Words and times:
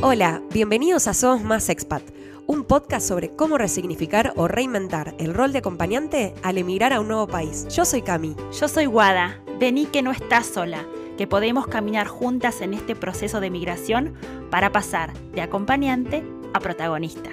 Hola, 0.00 0.42
bienvenidos 0.52 1.08
a 1.08 1.12
Somos 1.12 1.42
Más 1.42 1.68
Expat, 1.68 2.04
un 2.46 2.62
podcast 2.62 3.08
sobre 3.08 3.34
cómo 3.34 3.58
resignificar 3.58 4.32
o 4.36 4.46
reinventar 4.46 5.16
el 5.18 5.34
rol 5.34 5.52
de 5.52 5.58
acompañante 5.58 6.34
al 6.44 6.56
emigrar 6.56 6.92
a 6.92 7.00
un 7.00 7.08
nuevo 7.08 7.26
país. 7.26 7.66
Yo 7.74 7.84
soy 7.84 8.02
Cami. 8.02 8.36
Yo 8.60 8.68
soy 8.68 8.86
Guada. 8.86 9.42
Vení 9.58 9.86
que 9.86 10.02
no 10.02 10.12
estás 10.12 10.46
sola, 10.46 10.86
que 11.16 11.26
podemos 11.26 11.66
caminar 11.66 12.06
juntas 12.06 12.60
en 12.60 12.74
este 12.74 12.94
proceso 12.94 13.40
de 13.40 13.50
migración 13.50 14.14
para 14.52 14.70
pasar 14.70 15.12
de 15.32 15.42
acompañante 15.42 16.22
a 16.54 16.60
protagonista. 16.60 17.30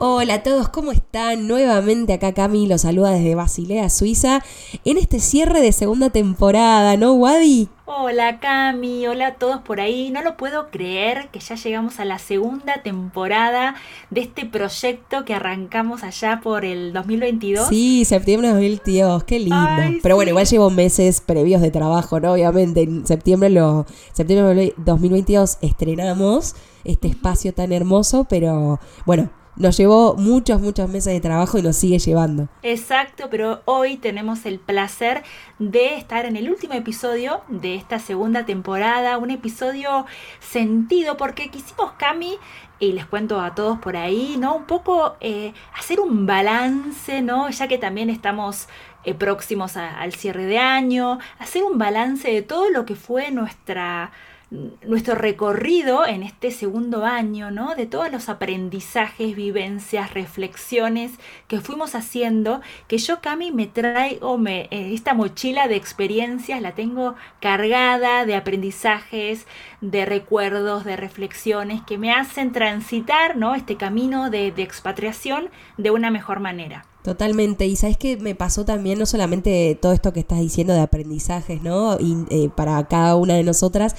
Hola 0.00 0.34
a 0.34 0.42
todos, 0.42 0.68
¿cómo 0.68 0.90
están? 0.90 1.46
Nuevamente 1.46 2.14
acá 2.14 2.32
Cami 2.32 2.66
los 2.66 2.80
saluda 2.80 3.12
desde 3.12 3.36
Basilea, 3.36 3.88
Suiza, 3.88 4.42
en 4.84 4.96
este 4.96 5.20
cierre 5.20 5.60
de 5.60 5.70
segunda 5.70 6.10
temporada, 6.10 6.96
¿no, 6.96 7.12
Wadi? 7.12 7.68
Hola 7.92 8.38
Cami, 8.38 9.04
hola 9.08 9.26
a 9.26 9.34
todos 9.34 9.62
por 9.62 9.80
ahí. 9.80 10.10
No 10.10 10.22
lo 10.22 10.36
puedo 10.36 10.70
creer 10.70 11.28
que 11.32 11.40
ya 11.40 11.56
llegamos 11.56 11.98
a 11.98 12.04
la 12.04 12.20
segunda 12.20 12.82
temporada 12.84 13.74
de 14.10 14.20
este 14.20 14.46
proyecto 14.46 15.24
que 15.24 15.34
arrancamos 15.34 16.04
allá 16.04 16.40
por 16.40 16.64
el 16.64 16.92
2022. 16.92 17.66
Sí, 17.66 18.04
septiembre 18.04 18.46
de 18.46 18.54
2022, 18.54 19.24
qué 19.24 19.40
lindo. 19.40 19.56
Pero 20.04 20.14
bueno, 20.14 20.28
igual 20.28 20.46
llevo 20.46 20.70
meses 20.70 21.20
previos 21.20 21.60
de 21.62 21.72
trabajo, 21.72 22.20
¿no? 22.20 22.34
Obviamente, 22.34 22.82
en 22.82 23.04
septiembre, 23.08 23.50
lo, 23.50 23.86
septiembre 24.12 24.54
de 24.54 24.74
2022 24.76 25.58
estrenamos 25.60 26.54
este 26.84 27.08
espacio 27.08 27.52
tan 27.52 27.72
hermoso, 27.72 28.24
pero 28.30 28.78
bueno, 29.04 29.30
nos 29.56 29.76
llevó 29.76 30.14
muchos, 30.14 30.60
muchos 30.60 30.88
meses 30.88 31.12
de 31.12 31.20
trabajo 31.20 31.58
y 31.58 31.62
nos 31.62 31.76
sigue 31.76 31.98
llevando. 31.98 32.48
Exacto, 32.62 33.28
pero 33.30 33.62
hoy 33.64 33.96
tenemos 33.96 34.46
el 34.46 34.58
placer 34.58 35.22
de 35.58 35.96
estar 35.96 36.24
en 36.24 36.36
el 36.36 36.50
último 36.50 36.74
episodio 36.74 37.42
de 37.48 37.74
esta 37.74 37.98
segunda 37.98 38.46
temporada, 38.46 39.18
un 39.18 39.30
episodio 39.30 40.06
sentido 40.40 41.16
porque 41.16 41.50
quisimos, 41.50 41.92
Cami, 41.98 42.38
y 42.78 42.92
les 42.92 43.04
cuento 43.04 43.40
a 43.40 43.54
todos 43.54 43.78
por 43.78 43.96
ahí, 43.96 44.36
¿no? 44.38 44.56
Un 44.56 44.64
poco 44.64 45.16
eh, 45.20 45.52
hacer 45.78 46.00
un 46.00 46.26
balance, 46.26 47.20
¿no? 47.20 47.50
Ya 47.50 47.68
que 47.68 47.76
también 47.76 48.08
estamos 48.08 48.68
eh, 49.04 49.14
próximos 49.14 49.76
al 49.76 50.12
cierre 50.14 50.46
de 50.46 50.58
año, 50.58 51.18
hacer 51.38 51.62
un 51.62 51.76
balance 51.76 52.30
de 52.30 52.42
todo 52.42 52.70
lo 52.70 52.86
que 52.86 52.96
fue 52.96 53.30
nuestra 53.30 54.12
nuestro 54.50 55.14
recorrido 55.14 56.04
en 56.06 56.24
este 56.24 56.50
segundo 56.50 57.04
año, 57.04 57.52
¿no? 57.52 57.76
De 57.76 57.86
todos 57.86 58.10
los 58.10 58.28
aprendizajes, 58.28 59.36
vivencias, 59.36 60.12
reflexiones 60.12 61.12
que 61.46 61.60
fuimos 61.60 61.94
haciendo, 61.94 62.60
que 62.88 62.98
yo, 62.98 63.20
Cami, 63.20 63.52
me 63.52 63.68
traigo, 63.68 64.38
me, 64.38 64.62
eh, 64.72 64.92
esta 64.92 65.14
mochila 65.14 65.68
de 65.68 65.76
experiencias 65.76 66.60
la 66.60 66.74
tengo 66.74 67.14
cargada 67.40 68.26
de 68.26 68.34
aprendizajes, 68.34 69.46
de 69.80 70.04
recuerdos, 70.04 70.84
de 70.84 70.96
reflexiones 70.96 71.82
que 71.86 71.96
me 71.96 72.12
hacen 72.12 72.52
transitar, 72.52 73.36
¿no? 73.36 73.54
Este 73.54 73.76
camino 73.76 74.30
de, 74.30 74.48
expatriación 74.48 75.48
de 75.78 75.90
una 75.90 76.10
mejor 76.10 76.40
manera. 76.40 76.84
Totalmente, 77.02 77.66
y 77.66 77.76
sabes 77.76 77.96
que 77.96 78.16
me 78.18 78.34
pasó 78.34 78.64
también 78.64 78.98
no 78.98 79.06
solamente 79.06 79.78
todo 79.80 79.92
esto 79.92 80.12
que 80.12 80.20
estás 80.20 80.40
diciendo 80.40 80.74
de 80.74 80.80
aprendizajes, 80.80 81.62
¿no? 81.62 81.96
Eh, 81.98 82.50
para 82.54 82.82
cada 82.88 83.16
una 83.16 83.34
de 83.34 83.42
nosotras, 83.42 83.96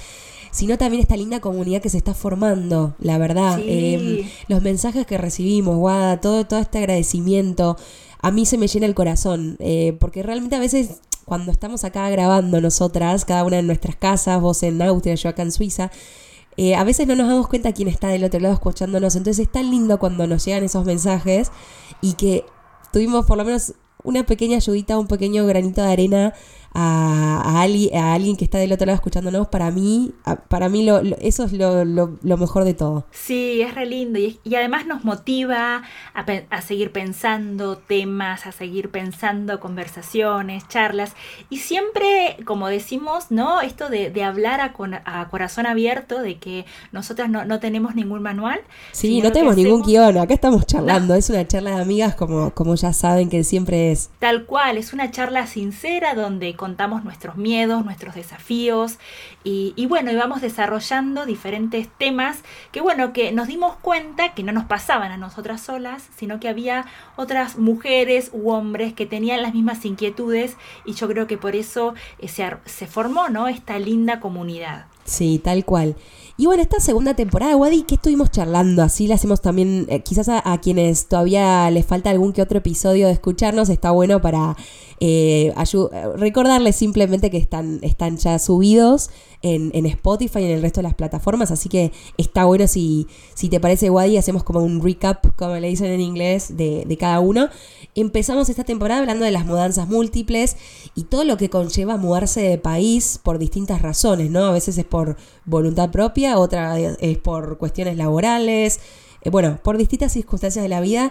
sino 0.52 0.78
también 0.78 1.02
esta 1.02 1.16
linda 1.16 1.40
comunidad 1.40 1.80
que 1.80 1.88
se 1.88 1.96
está 1.96 2.14
formando, 2.14 2.94
la 3.00 3.18
verdad. 3.18 3.58
Em, 3.64 4.28
los 4.48 4.62
mensajes 4.62 5.06
que 5.06 5.18
recibimos, 5.18 5.76
Guada, 5.76 6.20
todo, 6.20 6.46
todo 6.46 6.60
este 6.60 6.78
agradecimiento, 6.78 7.76
a 8.20 8.30
mí 8.30 8.46
se 8.46 8.58
me 8.58 8.68
llena 8.68 8.86
el 8.86 8.94
corazón, 8.94 9.56
eh, 9.58 9.96
porque 9.98 10.22
realmente 10.22 10.54
a 10.54 10.60
veces 10.60 11.00
cuando 11.24 11.50
estamos 11.50 11.84
acá 11.84 12.08
grabando 12.10 12.60
nosotras, 12.60 13.24
cada 13.24 13.44
una 13.44 13.58
en 13.58 13.66
nuestras 13.66 13.96
casas, 13.96 14.40
vos 14.40 14.62
en 14.62 14.80
Austria, 14.82 15.14
yo 15.14 15.30
acá 15.30 15.42
en 15.42 15.52
Suiza, 15.52 15.90
eh, 16.58 16.74
a 16.74 16.84
veces 16.84 17.06
no 17.06 17.16
nos 17.16 17.28
damos 17.28 17.48
cuenta 17.48 17.72
quién 17.72 17.88
está 17.88 18.08
del 18.08 18.24
otro 18.24 18.38
lado 18.38 18.54
escuchándonos. 18.54 19.16
Entonces 19.16 19.46
es 19.46 19.50
tan 19.50 19.70
lindo 19.70 19.98
cuando 19.98 20.26
nos 20.26 20.44
llegan 20.44 20.64
esos 20.64 20.84
mensajes 20.84 21.50
y 22.02 22.12
que 22.12 22.44
tuvimos 22.92 23.24
por 23.24 23.38
lo 23.38 23.44
menos 23.46 23.74
una 24.04 24.26
pequeña 24.26 24.56
ayudita, 24.56 24.98
un 24.98 25.06
pequeño 25.06 25.46
granito 25.46 25.82
de 25.82 25.92
arena 25.92 26.34
a, 26.74 27.42
a, 27.44 28.12
alguien 28.14 28.36
que 28.36 28.44
está 28.44 28.58
del 28.58 28.72
otro 28.72 28.86
lado 28.86 28.96
escuchándonos, 28.96 29.48
para 29.48 29.70
mí, 29.70 30.12
para 30.48 30.68
mí 30.68 30.84
lo, 30.84 31.00
eso 31.20 31.44
es 31.44 31.52
lo, 31.52 31.84
lo, 31.84 32.36
mejor 32.36 32.64
de 32.64 32.74
todo. 32.74 33.04
Sí, 33.10 33.60
es 33.60 33.74
re 33.74 33.86
lindo 33.86 34.18
y, 34.18 34.38
además 34.54 34.86
nos 34.86 35.04
motiva 35.04 35.82
a, 36.14 36.24
a, 36.50 36.62
seguir 36.62 36.92
pensando 36.92 37.76
temas, 37.76 38.46
a 38.46 38.52
seguir 38.52 38.90
pensando 38.90 39.60
conversaciones, 39.60 40.66
charlas 40.68 41.14
y 41.50 41.58
siempre, 41.58 42.36
como 42.44 42.68
decimos, 42.68 43.30
¿no? 43.30 43.60
Esto 43.60 43.90
de, 43.90 44.10
de 44.10 44.24
hablar 44.24 44.60
a, 44.60 44.72
a, 45.04 45.28
corazón 45.28 45.66
abierto, 45.66 46.22
de 46.22 46.38
que 46.38 46.64
nosotras 46.90 47.28
no, 47.28 47.44
no 47.44 47.60
tenemos 47.60 47.94
ningún 47.94 48.22
manual. 48.22 48.60
Sí, 48.92 49.20
no 49.20 49.30
tenemos 49.30 49.56
ningún 49.56 49.82
guion, 49.82 50.16
acá 50.16 50.34
estamos 50.34 50.66
charlando, 50.66 51.14
es 51.14 51.28
una 51.28 51.46
charla 51.46 51.76
de 51.76 51.82
amigas 51.82 52.14
como, 52.14 52.52
como 52.52 52.74
ya 52.76 52.92
saben 52.92 53.28
que 53.28 53.44
siempre 53.44 53.92
es. 53.92 54.10
Tal 54.18 54.46
cual, 54.46 54.78
es 54.78 54.92
una 54.92 55.10
charla 55.10 55.46
sincera 55.46 56.14
donde 56.14 56.56
contamos 56.62 57.02
nuestros 57.02 57.36
miedos, 57.36 57.84
nuestros 57.84 58.14
desafíos 58.14 59.00
y, 59.42 59.84
bueno, 59.86 60.12
íbamos 60.12 60.40
desarrollando 60.40 61.26
diferentes 61.26 61.88
temas 61.98 62.44
que 62.70 62.80
bueno, 62.80 63.12
que 63.12 63.32
nos 63.32 63.48
dimos 63.48 63.74
cuenta 63.82 64.32
que 64.32 64.44
no 64.44 64.52
nos 64.52 64.66
pasaban 64.66 65.10
a 65.10 65.16
nosotras 65.16 65.60
solas, 65.60 66.08
sino 66.16 66.38
que 66.38 66.48
había 66.48 66.86
otras 67.16 67.58
mujeres 67.58 68.30
u 68.32 68.50
hombres 68.50 68.92
que 68.92 69.06
tenían 69.06 69.42
las 69.42 69.54
mismas 69.54 69.84
inquietudes 69.84 70.56
y 70.84 70.92
yo 70.92 71.08
creo 71.08 71.26
que 71.26 71.36
por 71.36 71.56
eso 71.56 71.94
eh, 72.20 72.28
se, 72.28 72.48
se 72.64 72.86
formó 72.86 73.28
¿no? 73.28 73.48
esta 73.48 73.80
linda 73.80 74.20
comunidad. 74.20 74.86
Sí, 75.04 75.40
tal 75.42 75.64
cual. 75.64 75.96
Y 76.42 76.46
bueno, 76.46 76.60
esta 76.60 76.80
segunda 76.80 77.14
temporada, 77.14 77.56
Wadi, 77.56 77.84
¿qué 77.84 77.94
estuvimos 77.94 78.32
charlando? 78.32 78.82
Así 78.82 79.06
le 79.06 79.14
hacemos 79.14 79.40
también, 79.40 79.86
eh, 79.88 80.00
quizás 80.00 80.28
a, 80.28 80.60
quienes 80.60 81.06
todavía 81.06 81.70
les 81.70 81.86
falta 81.86 82.10
algún 82.10 82.32
que 82.32 82.42
otro 82.42 82.58
episodio 82.58 83.06
de 83.06 83.12
escucharnos, 83.12 83.68
está 83.68 83.92
bueno 83.92 84.20
para 84.20 84.56
eh, 84.98 85.54
recordarles 86.16 86.74
simplemente 86.74 87.30
que 87.30 87.36
están, 87.36 87.78
están 87.82 88.16
ya 88.16 88.40
subidos 88.40 89.10
en, 89.42 89.86
Spotify 89.86 90.40
y 90.40 90.44
en 90.44 90.50
el 90.52 90.62
resto 90.62 90.80
de 90.80 90.84
las 90.84 90.94
plataformas, 90.94 91.50
así 91.50 91.68
que 91.68 91.92
está 92.16 92.44
bueno 92.44 92.66
si, 92.66 93.06
si 93.34 93.48
te 93.48 93.60
parece, 93.60 93.90
Wadi, 93.90 94.16
hacemos 94.16 94.42
como 94.44 94.60
un 94.60 94.82
recap, 94.82 95.36
como 95.36 95.54
le 95.56 95.68
dicen 95.68 95.90
en 95.90 96.00
inglés, 96.00 96.56
de, 96.56 96.84
de 96.86 96.96
cada 96.96 97.20
uno. 97.20 97.48
Empezamos 97.94 98.48
esta 98.48 98.64
temporada 98.64 99.00
hablando 99.00 99.24
de 99.24 99.30
las 99.30 99.44
mudanzas 99.44 99.88
múltiples 99.88 100.56
y 100.94 101.04
todo 101.04 101.24
lo 101.24 101.36
que 101.36 101.50
conlleva 101.50 101.96
mudarse 101.96 102.40
de 102.40 102.58
país 102.58 103.20
por 103.22 103.38
distintas 103.38 103.82
razones, 103.82 104.30
¿no? 104.30 104.44
A 104.44 104.52
veces 104.52 104.78
es 104.78 104.84
por 104.84 105.16
voluntad 105.44 105.90
propia, 105.90 106.31
otra 106.38 106.78
es 106.78 107.18
por 107.18 107.58
cuestiones 107.58 107.96
laborales, 107.96 108.80
eh, 109.22 109.30
bueno, 109.30 109.58
por 109.62 109.78
distintas 109.78 110.12
circunstancias 110.12 110.62
de 110.62 110.68
la 110.68 110.80
vida 110.80 111.10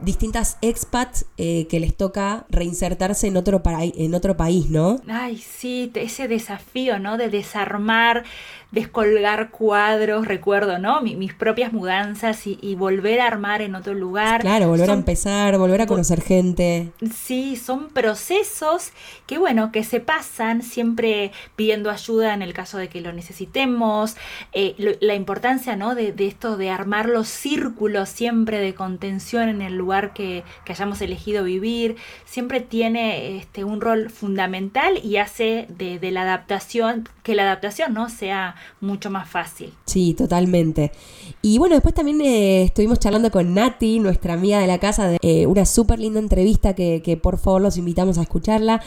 distintas 0.00 0.58
expats 0.60 1.26
eh, 1.36 1.66
que 1.68 1.80
les 1.80 1.96
toca 1.96 2.46
reinsertarse 2.50 3.28
en 3.28 3.36
otro, 3.36 3.62
en 3.64 4.14
otro 4.14 4.36
país, 4.36 4.68
¿no? 4.70 5.00
Ay, 5.08 5.38
sí, 5.38 5.90
ese 5.94 6.28
desafío, 6.28 6.98
¿no? 6.98 7.16
De 7.16 7.28
desarmar, 7.28 8.24
descolgar 8.74 9.50
cuadros, 9.50 10.26
recuerdo, 10.26 10.78
¿no? 10.78 11.00
mis 11.00 11.32
propias 11.32 11.72
mudanzas 11.72 12.46
y, 12.46 12.74
volver 12.74 13.20
a 13.20 13.28
armar 13.28 13.62
en 13.62 13.76
otro 13.76 13.94
lugar. 13.94 14.40
Claro, 14.40 14.68
volver 14.68 14.90
a 14.90 14.94
empezar, 14.94 15.56
volver 15.58 15.82
a 15.82 15.86
conocer 15.86 16.20
gente. 16.20 16.90
Sí, 17.14 17.54
son 17.54 17.88
procesos 17.88 18.90
que, 19.26 19.38
bueno, 19.38 19.70
que 19.70 19.84
se 19.84 20.00
pasan 20.00 20.62
siempre 20.62 21.30
pidiendo 21.54 21.88
ayuda 21.90 22.34
en 22.34 22.42
el 22.42 22.52
caso 22.52 22.78
de 22.78 22.88
que 22.88 23.00
lo 23.00 23.12
necesitemos. 23.12 24.16
Eh, 24.52 24.96
la 25.00 25.14
importancia, 25.14 25.76
¿no? 25.76 25.94
De, 25.94 26.12
de 26.12 26.26
esto 26.26 26.56
de 26.56 26.70
armar 26.70 27.08
los 27.08 27.28
círculos 27.28 28.08
siempre 28.08 28.58
de 28.58 28.74
contención 28.74 29.48
en 29.48 29.62
el 29.62 29.76
lugar 29.76 29.84
lugar 29.84 30.14
que, 30.14 30.44
hayamos 30.66 31.02
elegido 31.02 31.44
vivir, 31.44 31.96
siempre 32.24 32.60
tiene 32.60 33.36
este, 33.36 33.64
un 33.64 33.80
rol 33.80 34.10
fundamental 34.10 34.98
y 35.04 35.18
hace 35.18 35.66
de, 35.68 36.10
la 36.10 36.22
adaptación, 36.22 37.08
que 37.22 37.34
la 37.34 37.42
adaptación 37.42 37.92
no 37.92 38.08
sea 38.08 38.56
mucho 38.80 39.10
más 39.10 39.28
fácil. 39.28 39.72
Sí, 39.86 40.14
totalmente. 40.14 40.92
Y 41.42 41.58
bueno, 41.58 41.74
después 41.74 41.94
también 41.94 42.20
eh, 42.20 42.64
estuvimos 42.64 42.98
charlando 42.98 43.30
con 43.30 43.54
Nati, 43.54 43.98
nuestra 43.98 44.34
amiga 44.34 44.58
de 44.58 44.66
la 44.66 44.78
casa, 44.78 45.08
de, 45.08 45.18
eh, 45.22 45.46
una 45.46 45.66
súper 45.66 45.98
linda 45.98 46.20
entrevista 46.20 46.74
que, 46.74 47.02
que 47.02 47.16
por 47.16 47.38
favor 47.38 47.62
los 47.62 47.76
invitamos 47.76 48.18
a 48.18 48.22
escucharla 48.22 48.82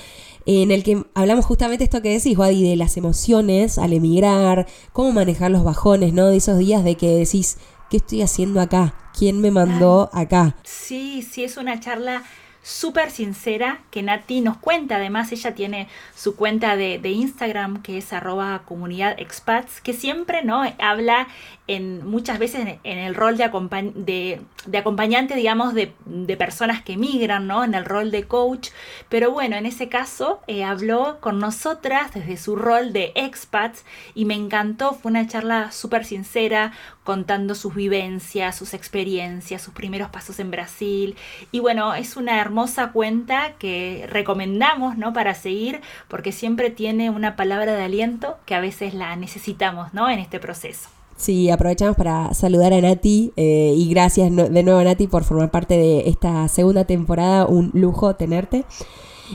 en 0.48 0.72
el 0.72 0.84
que 0.84 1.04
hablamos 1.14 1.46
justamente 1.46 1.84
esto 1.84 2.02
que 2.02 2.10
decís, 2.10 2.38
Wadi, 2.38 2.70
de 2.70 2.78
las 2.78 2.96
emociones 2.96 3.78
al 3.78 3.92
emigrar, 3.92 4.66
cómo 4.94 5.12
manejar 5.12 5.52
los 5.52 5.66
bajones, 5.66 6.14
¿no? 6.14 6.28
De 6.28 6.38
esos 6.38 6.58
días 6.58 6.86
de 6.86 6.96
que 6.96 7.10
decís, 7.10 7.58
¿qué 7.90 7.98
estoy 7.98 8.22
haciendo 8.22 8.62
acá? 8.62 8.96
¿Quién 9.14 9.42
me 9.42 9.52
mandó 9.52 10.10
acá? 10.14 10.56
Sí, 10.64 11.22
sí, 11.22 11.44
es 11.44 11.58
una 11.58 11.82
charla 11.82 12.24
súper 12.68 13.12
sincera 13.12 13.80
que 13.92 14.04
Nati 14.04 14.42
nos 14.42 14.58
cuenta. 14.58 14.98
Además, 14.98 15.32
ella 15.32 15.56
tiene 15.56 15.88
su 16.14 16.36
cuenta 16.36 16.76
de, 16.76 17.00
Instagram 17.08 17.82
que 17.82 17.98
es 17.98 18.12
arroba 18.12 18.64
comunidad 18.66 19.18
expats, 19.20 19.80
que 19.80 19.94
siempre 19.94 20.44
¿no? 20.44 20.64
habla 20.78 21.30
en, 21.68 22.06
muchas 22.06 22.40
veces 22.40 22.78
en, 22.84 22.98
el 22.98 23.16
rol 23.16 23.38
de, 23.38 24.42
de, 24.66 24.78
acompañante, 24.78 25.36
digamos, 25.36 25.74
de, 25.74 25.94
personas 26.38 26.82
que 26.84 26.98
migran, 26.98 27.48
¿no? 27.48 27.64
En 27.64 27.74
el 27.74 27.86
rol 27.86 28.12
de 28.12 28.26
coach. 28.26 28.70
Pero 29.08 29.32
bueno, 29.32 29.56
en 29.56 29.66
ese 29.66 29.88
caso 29.88 30.42
eh, 30.48 30.66
habló 30.66 31.20
con 31.22 31.40
nosotras 31.40 32.14
desde 32.14 32.36
su 32.36 32.58
rol 32.58 32.92
de 32.92 33.14
expats 33.16 33.86
y 34.14 34.26
me 34.26 34.36
encantó. 34.36 34.94
Fue 34.94 35.10
una 35.10 35.26
charla 35.26 35.72
súper 35.72 36.04
sincera, 36.04 36.74
contando 37.08 37.56
sus 37.56 37.74
vivencias, 37.74 38.58
sus 38.58 38.74
experiencias, 38.74 39.62
sus 39.62 39.74
primeros 39.74 40.10
pasos 40.10 40.42
en 40.42 40.52
Brasil. 40.52 41.16
Y 41.54 41.62
bueno, 41.62 41.96
es 41.96 42.18
una 42.18 42.42
hermosa 42.42 42.92
cuenta 42.92 43.54
que 43.60 44.06
recomendamos, 44.10 44.98
¿no? 44.98 45.14
Para 45.14 45.34
seguir, 45.34 45.80
porque 46.10 46.34
siempre 46.34 46.70
tiene 46.70 47.10
una 47.10 47.38
palabra 47.38 47.76
de 47.76 47.84
aliento 47.86 48.36
que 48.46 48.56
a 48.56 48.60
veces 48.60 48.94
la 48.94 49.16
necesitamos, 49.16 49.94
¿no? 49.94 50.10
En 50.10 50.20
este 50.20 50.42
proceso. 50.42 50.90
Sí, 51.16 51.50
aprovechamos 51.50 51.96
para 51.96 52.34
saludar 52.34 52.74
a 52.74 52.82
Nati 52.82 53.32
eh, 53.38 53.74
y 53.74 53.90
gracias 53.90 54.30
de 54.36 54.64
nuevo 54.64 54.84
Nati 54.84 55.08
por 55.08 55.24
formar 55.24 55.50
parte 55.50 55.78
de 55.78 56.10
esta 56.10 56.46
segunda 56.50 56.84
temporada, 56.84 57.46
un 57.46 57.72
lujo 57.74 58.18
tenerte. 58.18 58.66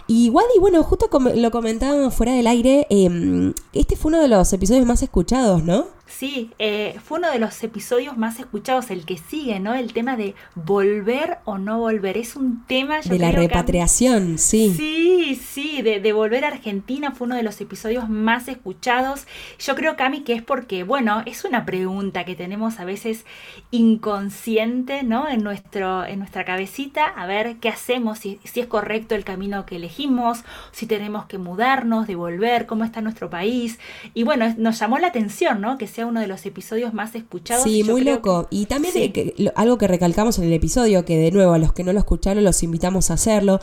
Y 0.06 0.30
Wadi, 0.30 0.58
bueno, 0.60 0.82
justo 0.82 1.08
lo 1.34 1.50
comentábamos 1.50 2.14
fuera 2.14 2.32
del 2.32 2.46
aire, 2.46 2.86
em, 2.90 3.52
este 3.72 3.96
fue 3.96 4.10
uno 4.10 4.20
de 4.20 4.28
los 4.28 4.52
episodios 4.52 4.86
más 4.86 5.02
escuchados, 5.02 5.62
¿no? 5.64 5.86
Sí, 6.18 6.50
eh, 6.58 6.96
fue 7.02 7.18
uno 7.18 7.30
de 7.30 7.38
los 7.38 7.62
episodios 7.64 8.18
más 8.18 8.38
escuchados, 8.38 8.90
el 8.90 9.06
que 9.06 9.16
sigue, 9.16 9.58
¿no? 9.60 9.74
El 9.74 9.92
tema 9.94 10.16
de 10.16 10.34
volver 10.54 11.38
o 11.44 11.56
no 11.58 11.78
volver. 11.78 12.18
Es 12.18 12.36
un 12.36 12.64
tema... 12.66 13.00
de 13.00 13.18
la 13.18 13.32
repatriación, 13.32 14.38
sí. 14.38 14.74
Sí, 14.76 15.34
sí, 15.34 15.82
de, 15.82 16.12
volver 16.12 16.44
a 16.44 16.48
Argentina 16.48 17.12
fue 17.12 17.26
uno 17.26 17.36
de 17.36 17.42
los 17.42 17.60
episodios 17.60 18.10
más 18.10 18.46
escuchados. 18.48 19.26
Yo 19.58 19.74
creo, 19.74 19.96
Cami, 19.96 20.20
que 20.20 20.34
es 20.34 20.42
porque, 20.42 20.84
bueno, 20.84 21.22
es 21.24 21.44
una 21.44 21.64
pregunta 21.64 22.24
que 22.24 22.34
tenemos 22.34 22.78
a 22.78 22.84
veces 22.84 23.24
inconsciente, 23.70 25.02
¿no? 25.04 25.28
En, 25.28 25.42
nuestro, 25.42 26.04
en 26.04 26.18
nuestra 26.18 26.44
cabecita, 26.44 27.06
a 27.06 27.26
ver 27.26 27.56
qué 27.56 27.70
hacemos, 27.70 28.18
si, 28.18 28.38
si 28.44 28.60
es 28.60 28.66
correcto 28.66 29.14
el 29.14 29.24
camino 29.24 29.64
que 29.64 29.78
elegimos, 29.82 30.38
si 30.70 30.86
tenemos 30.86 31.26
que 31.26 31.38
mudarnos, 31.38 32.06
devolver, 32.06 32.66
cómo 32.66 32.84
está 32.84 33.00
nuestro 33.00 33.28
país. 33.28 33.78
Y 34.14 34.22
bueno, 34.22 34.54
nos 34.56 34.78
llamó 34.78 34.98
la 34.98 35.08
atención, 35.08 35.60
¿no? 35.60 35.78
Que 35.78 35.86
sea 35.86 36.06
uno 36.06 36.20
de 36.20 36.26
los 36.26 36.46
episodios 36.46 36.94
más 36.94 37.14
escuchados. 37.14 37.64
Sí, 37.64 37.84
muy 37.84 38.02
loco. 38.02 38.46
y 38.50 38.66
también 38.66 39.12
algo 39.54 39.78
que 39.78 39.88
recalcamos 39.88 40.38
en 40.38 40.44
el 40.44 40.52
episodio, 40.52 41.04
que 41.04 41.18
de 41.18 41.30
nuevo 41.30 41.52
a 41.52 41.58
los 41.58 41.72
que 41.72 41.84
no 41.84 41.92
lo 41.92 41.98
escucharon 41.98 42.44
los 42.44 42.62
invitamos 42.62 43.10
a 43.10 43.14
hacerlo, 43.14 43.60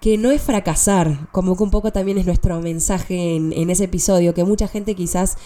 que 0.00 0.16
no 0.16 0.30
es 0.30 0.40
fracasar, 0.40 1.28
como 1.30 1.56
que 1.56 1.62
un 1.62 1.70
poco 1.70 1.92
también 1.92 2.18
es 2.18 2.26
nuestro 2.26 2.60
mensaje 2.60 3.36
en, 3.36 3.52
en 3.52 3.68
ese 3.70 3.84
episodio, 3.84 4.32
que 4.32 4.44
mucha 4.44 4.66
gente 4.66 4.94
quizás 4.94 5.36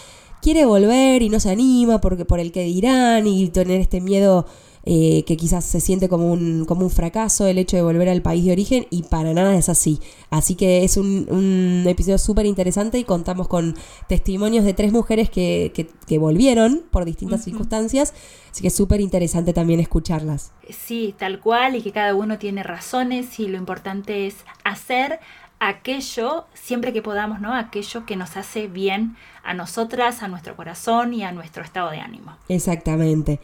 quiere 0.41 0.65
volver 0.65 1.21
y 1.21 1.29
no 1.29 1.39
se 1.39 1.49
anima 1.49 1.99
porque 1.99 2.23
por 2.23 2.39
el 2.39 2.51
que 2.51 2.63
dirán 2.63 3.27
y 3.27 3.49
tener 3.49 3.81
este 3.81 3.99
miedo 3.99 4.45
eh, 4.87 5.23
que 5.25 5.35
quizás 5.35 5.65
se 5.65 5.79
siente 5.79 6.07
como 6.09 6.31
un, 6.31 6.65
como 6.65 6.83
un 6.83 6.91
fracaso 6.91 7.47
el 7.47 7.57
hecho 7.57 7.75
de 7.75 7.81
volver 7.81 8.07
al 8.07 8.21
país 8.21 8.45
de 8.45 8.51
origen 8.51 8.85
y 8.91 9.01
para 9.01 9.33
nada 9.33 9.55
es 9.55 9.67
así. 9.67 9.99
Así 10.29 10.53
que 10.53 10.83
es 10.83 10.97
un, 10.97 11.85
episodio 11.87 12.19
súper 12.19 12.45
interesante 12.45 12.99
y 12.99 13.03
contamos 13.03 13.47
con 13.47 13.75
testimonios 14.07 14.63
de 14.63 14.73
tres 14.73 14.91
mujeres 14.91 15.29
que, 15.29 15.71
que, 16.05 16.17
volvieron 16.19 16.83
por 16.91 17.03
distintas 17.03 17.43
circunstancias, 17.43 18.13
así 18.51 18.61
que 18.61 18.67
es 18.67 18.75
súper 18.75 19.01
interesante 19.01 19.53
también 19.53 19.79
escucharlas. 19.79 20.51
Sí, 20.69 21.15
tal 21.17 21.39
cual 21.39 21.75
y 21.75 21.81
que 21.81 21.91
cada 21.91 22.13
uno 22.13 22.37
tiene 22.37 22.61
razones 22.61 23.39
y 23.39 23.47
lo 23.47 23.57
importante 23.57 24.27
es 24.27 24.35
hacer 24.63 25.19
aquello, 25.59 26.45
siempre 26.53 26.93
que 26.93 27.01
podamos, 27.01 27.39
¿no? 27.39 27.53
Aquello 27.53 28.05
que 28.05 28.15
nos 28.15 28.37
hace 28.37 28.67
bien 28.67 29.15
a 29.43 29.53
nosotras, 29.53 30.23
a 30.23 30.27
nuestro 30.27 30.55
corazón 30.55 31.13
y 31.13 31.23
a 31.23 31.31
nuestro 31.31 31.63
estado 31.63 31.91
de 31.91 31.99
ánimo. 31.99 32.35
Exactamente. 32.49 33.39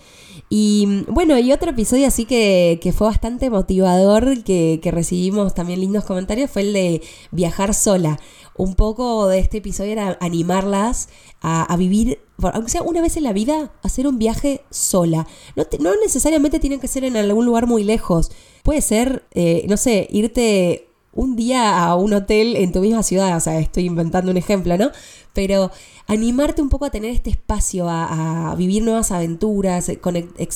Y 0.49 1.03
bueno, 1.07 1.37
y 1.37 1.51
otro 1.53 1.71
episodio 1.71 2.07
así 2.07 2.25
que, 2.25 2.93
fue 2.95 3.07
bastante 3.07 3.49
motivador, 3.49 4.43
que, 4.43 4.79
recibimos 4.91 5.53
también 5.53 5.79
lindos 5.79 6.03
comentarios, 6.03 6.49
fue 6.49 6.63
el 6.63 6.73
de 6.73 7.01
viajar 7.31 7.73
sola. 7.73 8.19
Un 8.57 8.75
poco 8.75 9.27
de 9.27 9.39
este 9.39 9.59
episodio 9.59 9.93
era 9.93 10.17
animarlas 10.19 11.09
a, 11.41 11.75
vivir, 11.77 12.19
aunque 12.37 12.69
sea 12.69 12.81
una 12.81 13.01
vez 13.01 13.15
en 13.15 13.23
la 13.23 13.33
vida, 13.33 13.71
hacer 13.83 14.07
un 14.07 14.19
viaje 14.19 14.61
sola. 14.69 15.27
No, 15.55 15.65
no 15.79 15.93
necesariamente 16.03 16.59
tiene 16.59 16.79
que 16.79 16.87
ser 16.87 17.05
en 17.05 17.15
algún 17.15 17.45
lugar 17.45 17.67
muy 17.67 17.83
lejos. 17.83 18.31
Puede 18.63 18.81
ser, 18.81 19.25
eh, 19.31 19.65
no 19.69 19.77
sé, 19.77 20.07
irte 20.11 20.90
un 21.13 21.35
día 21.35 21.83
a 21.83 21.95
un 21.95 22.13
hotel 22.13 22.55
en 22.55 22.71
tu 22.71 22.79
misma 22.79 23.03
ciudad, 23.03 23.35
o 23.35 23.39
sea, 23.39 23.59
estoy 23.59 23.85
inventando 23.85 24.31
un 24.31 24.37
ejemplo, 24.37 24.77
¿no? 24.77 24.91
Pero 25.33 25.71
animarte 26.07 26.61
un 26.61 26.69
poco 26.69 26.85
a 26.85 26.89
tener 26.89 27.11
este 27.11 27.29
espacio, 27.29 27.87
a, 27.89 28.55
vivir 28.57 28.83
nuevas 28.83 29.11
aventuras, 29.11 29.91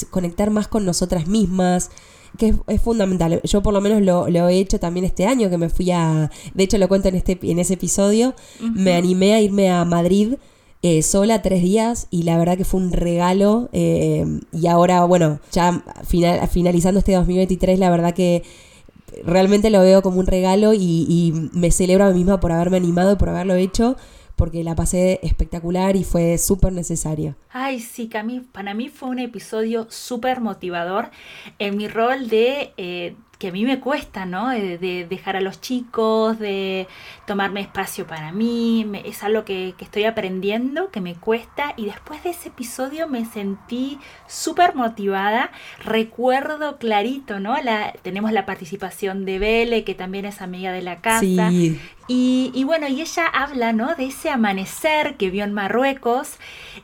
conectar 0.09 0.49
más 0.51 0.67
con 0.67 0.85
nosotras 0.85 1.27
mismas, 1.27 1.91
que 2.37 2.55
es, 2.67 2.81
fundamental. 2.81 3.41
Yo 3.43 3.61
por 3.63 3.73
lo 3.73 3.81
menos 3.81 4.01
lo, 4.01 4.49
he 4.49 4.59
hecho 4.59 4.79
también 4.79 5.05
este 5.05 5.25
año, 5.25 5.49
que 5.49 5.57
me 5.57 5.69
fui 5.69 5.91
a, 5.91 6.31
de 6.53 6.63
hecho 6.63 6.77
lo 6.77 6.87
cuento 6.87 7.09
en, 7.09 7.15
este, 7.15 7.37
en 7.41 7.59
ese 7.59 7.75
episodio, 7.75 8.33
me 8.59 8.95
animé 8.95 9.33
a 9.33 9.41
irme 9.41 9.69
a 9.69 9.83
Madrid. 9.85 10.35
Eh, 10.81 11.01
sola 11.01 11.41
tres 11.41 11.63
días 11.63 12.05
y 12.11 12.23
la 12.23 12.37
verdad 12.37 12.57
que 12.57 12.63
fue 12.63 12.79
un 12.79 12.91
regalo 12.91 13.69
eh, 13.73 14.23
y 14.51 14.67
ahora 14.67 15.03
bueno 15.05 15.39
ya 15.51 15.83
final, 16.05 16.47
finalizando 16.47 16.99
este 16.99 17.13
2023 17.13 17.79
la 17.79 17.89
verdad 17.89 18.13
que 18.13 18.43
realmente 19.23 19.69
lo 19.69 19.81
veo 19.81 20.01
como 20.01 20.19
un 20.19 20.27
regalo 20.27 20.73
y, 20.73 21.49
me 21.53 21.71
celebro 21.71 22.05
a 22.05 22.09
mí 22.09 22.15
misma 22.15 22.39
por 22.39 22.51
haberme 22.51 22.77
animado 22.77 23.13
y 23.13 23.15
por 23.15 23.29
haberlo 23.29 23.55
hecho 23.55 23.95
porque 24.35 24.65
la 24.65 24.75
pasé 24.75 25.19
espectacular 25.23 25.95
y 25.95 26.03
fue 26.03 26.37
súper 26.37 26.73
necesario. 26.73 27.35
Ay, 27.51 27.79
sí, 27.79 28.09
para 28.51 28.73
mí 28.73 28.89
fue 28.89 29.09
un 29.09 29.19
episodio 29.19 29.87
súper 29.89 30.41
motivador 30.41 31.09
en 31.57 31.77
mi 31.77 31.87
rol 31.87 32.27
de 32.27 32.73
eh, 32.75 33.15
que 33.37 33.49
a 33.49 33.51
mí 33.51 33.65
me 33.65 33.79
cuesta, 33.79 34.25
¿no? 34.25 34.49
De, 34.49 35.05
dejar 35.09 35.35
a 35.35 35.41
los 35.41 35.61
chicos, 35.61 36.39
de 36.39 36.87
tomarme 37.25 37.61
espacio 37.61 38.07
para 38.07 38.31
mí, 38.31 38.89
es 39.03 39.23
algo 39.23 39.45
que, 39.45 39.73
estoy 39.79 40.05
aprendiendo, 40.05 40.89
que 40.89 41.01
me 41.01 41.15
cuesta 41.15 41.73
y 41.77 41.85
después 41.85 42.23
de 42.23 42.31
ese 42.31 42.49
episodio 42.49 43.07
me 43.07 43.25
sentí 43.25 43.99
súper 44.27 44.75
motivada, 44.75 45.51
recuerdo 45.83 46.77
clarito, 46.77 47.39
¿no? 47.39 47.61
La, 47.61 47.93
tenemos 48.01 48.31
la 48.31 48.45
participación 48.45 49.25
de 49.25 49.39
Bele, 49.39 49.83
que 49.83 49.95
también 49.95 50.25
es 50.25 50.41
amiga 50.41 50.71
de 50.71 50.81
la 50.81 51.01
casa, 51.01 51.49
sí. 51.49 51.79
Y, 52.07 52.63
bueno, 52.65 52.87
y 52.87 53.01
ella 53.01 53.25
habla, 53.25 53.73
¿no? 53.73 53.95
De 53.95 54.05
ese 54.05 54.29
amanecer 54.29 55.15
que 55.15 55.31
vio 55.31 55.43
en 55.43 55.53
Marruecos 55.53 56.35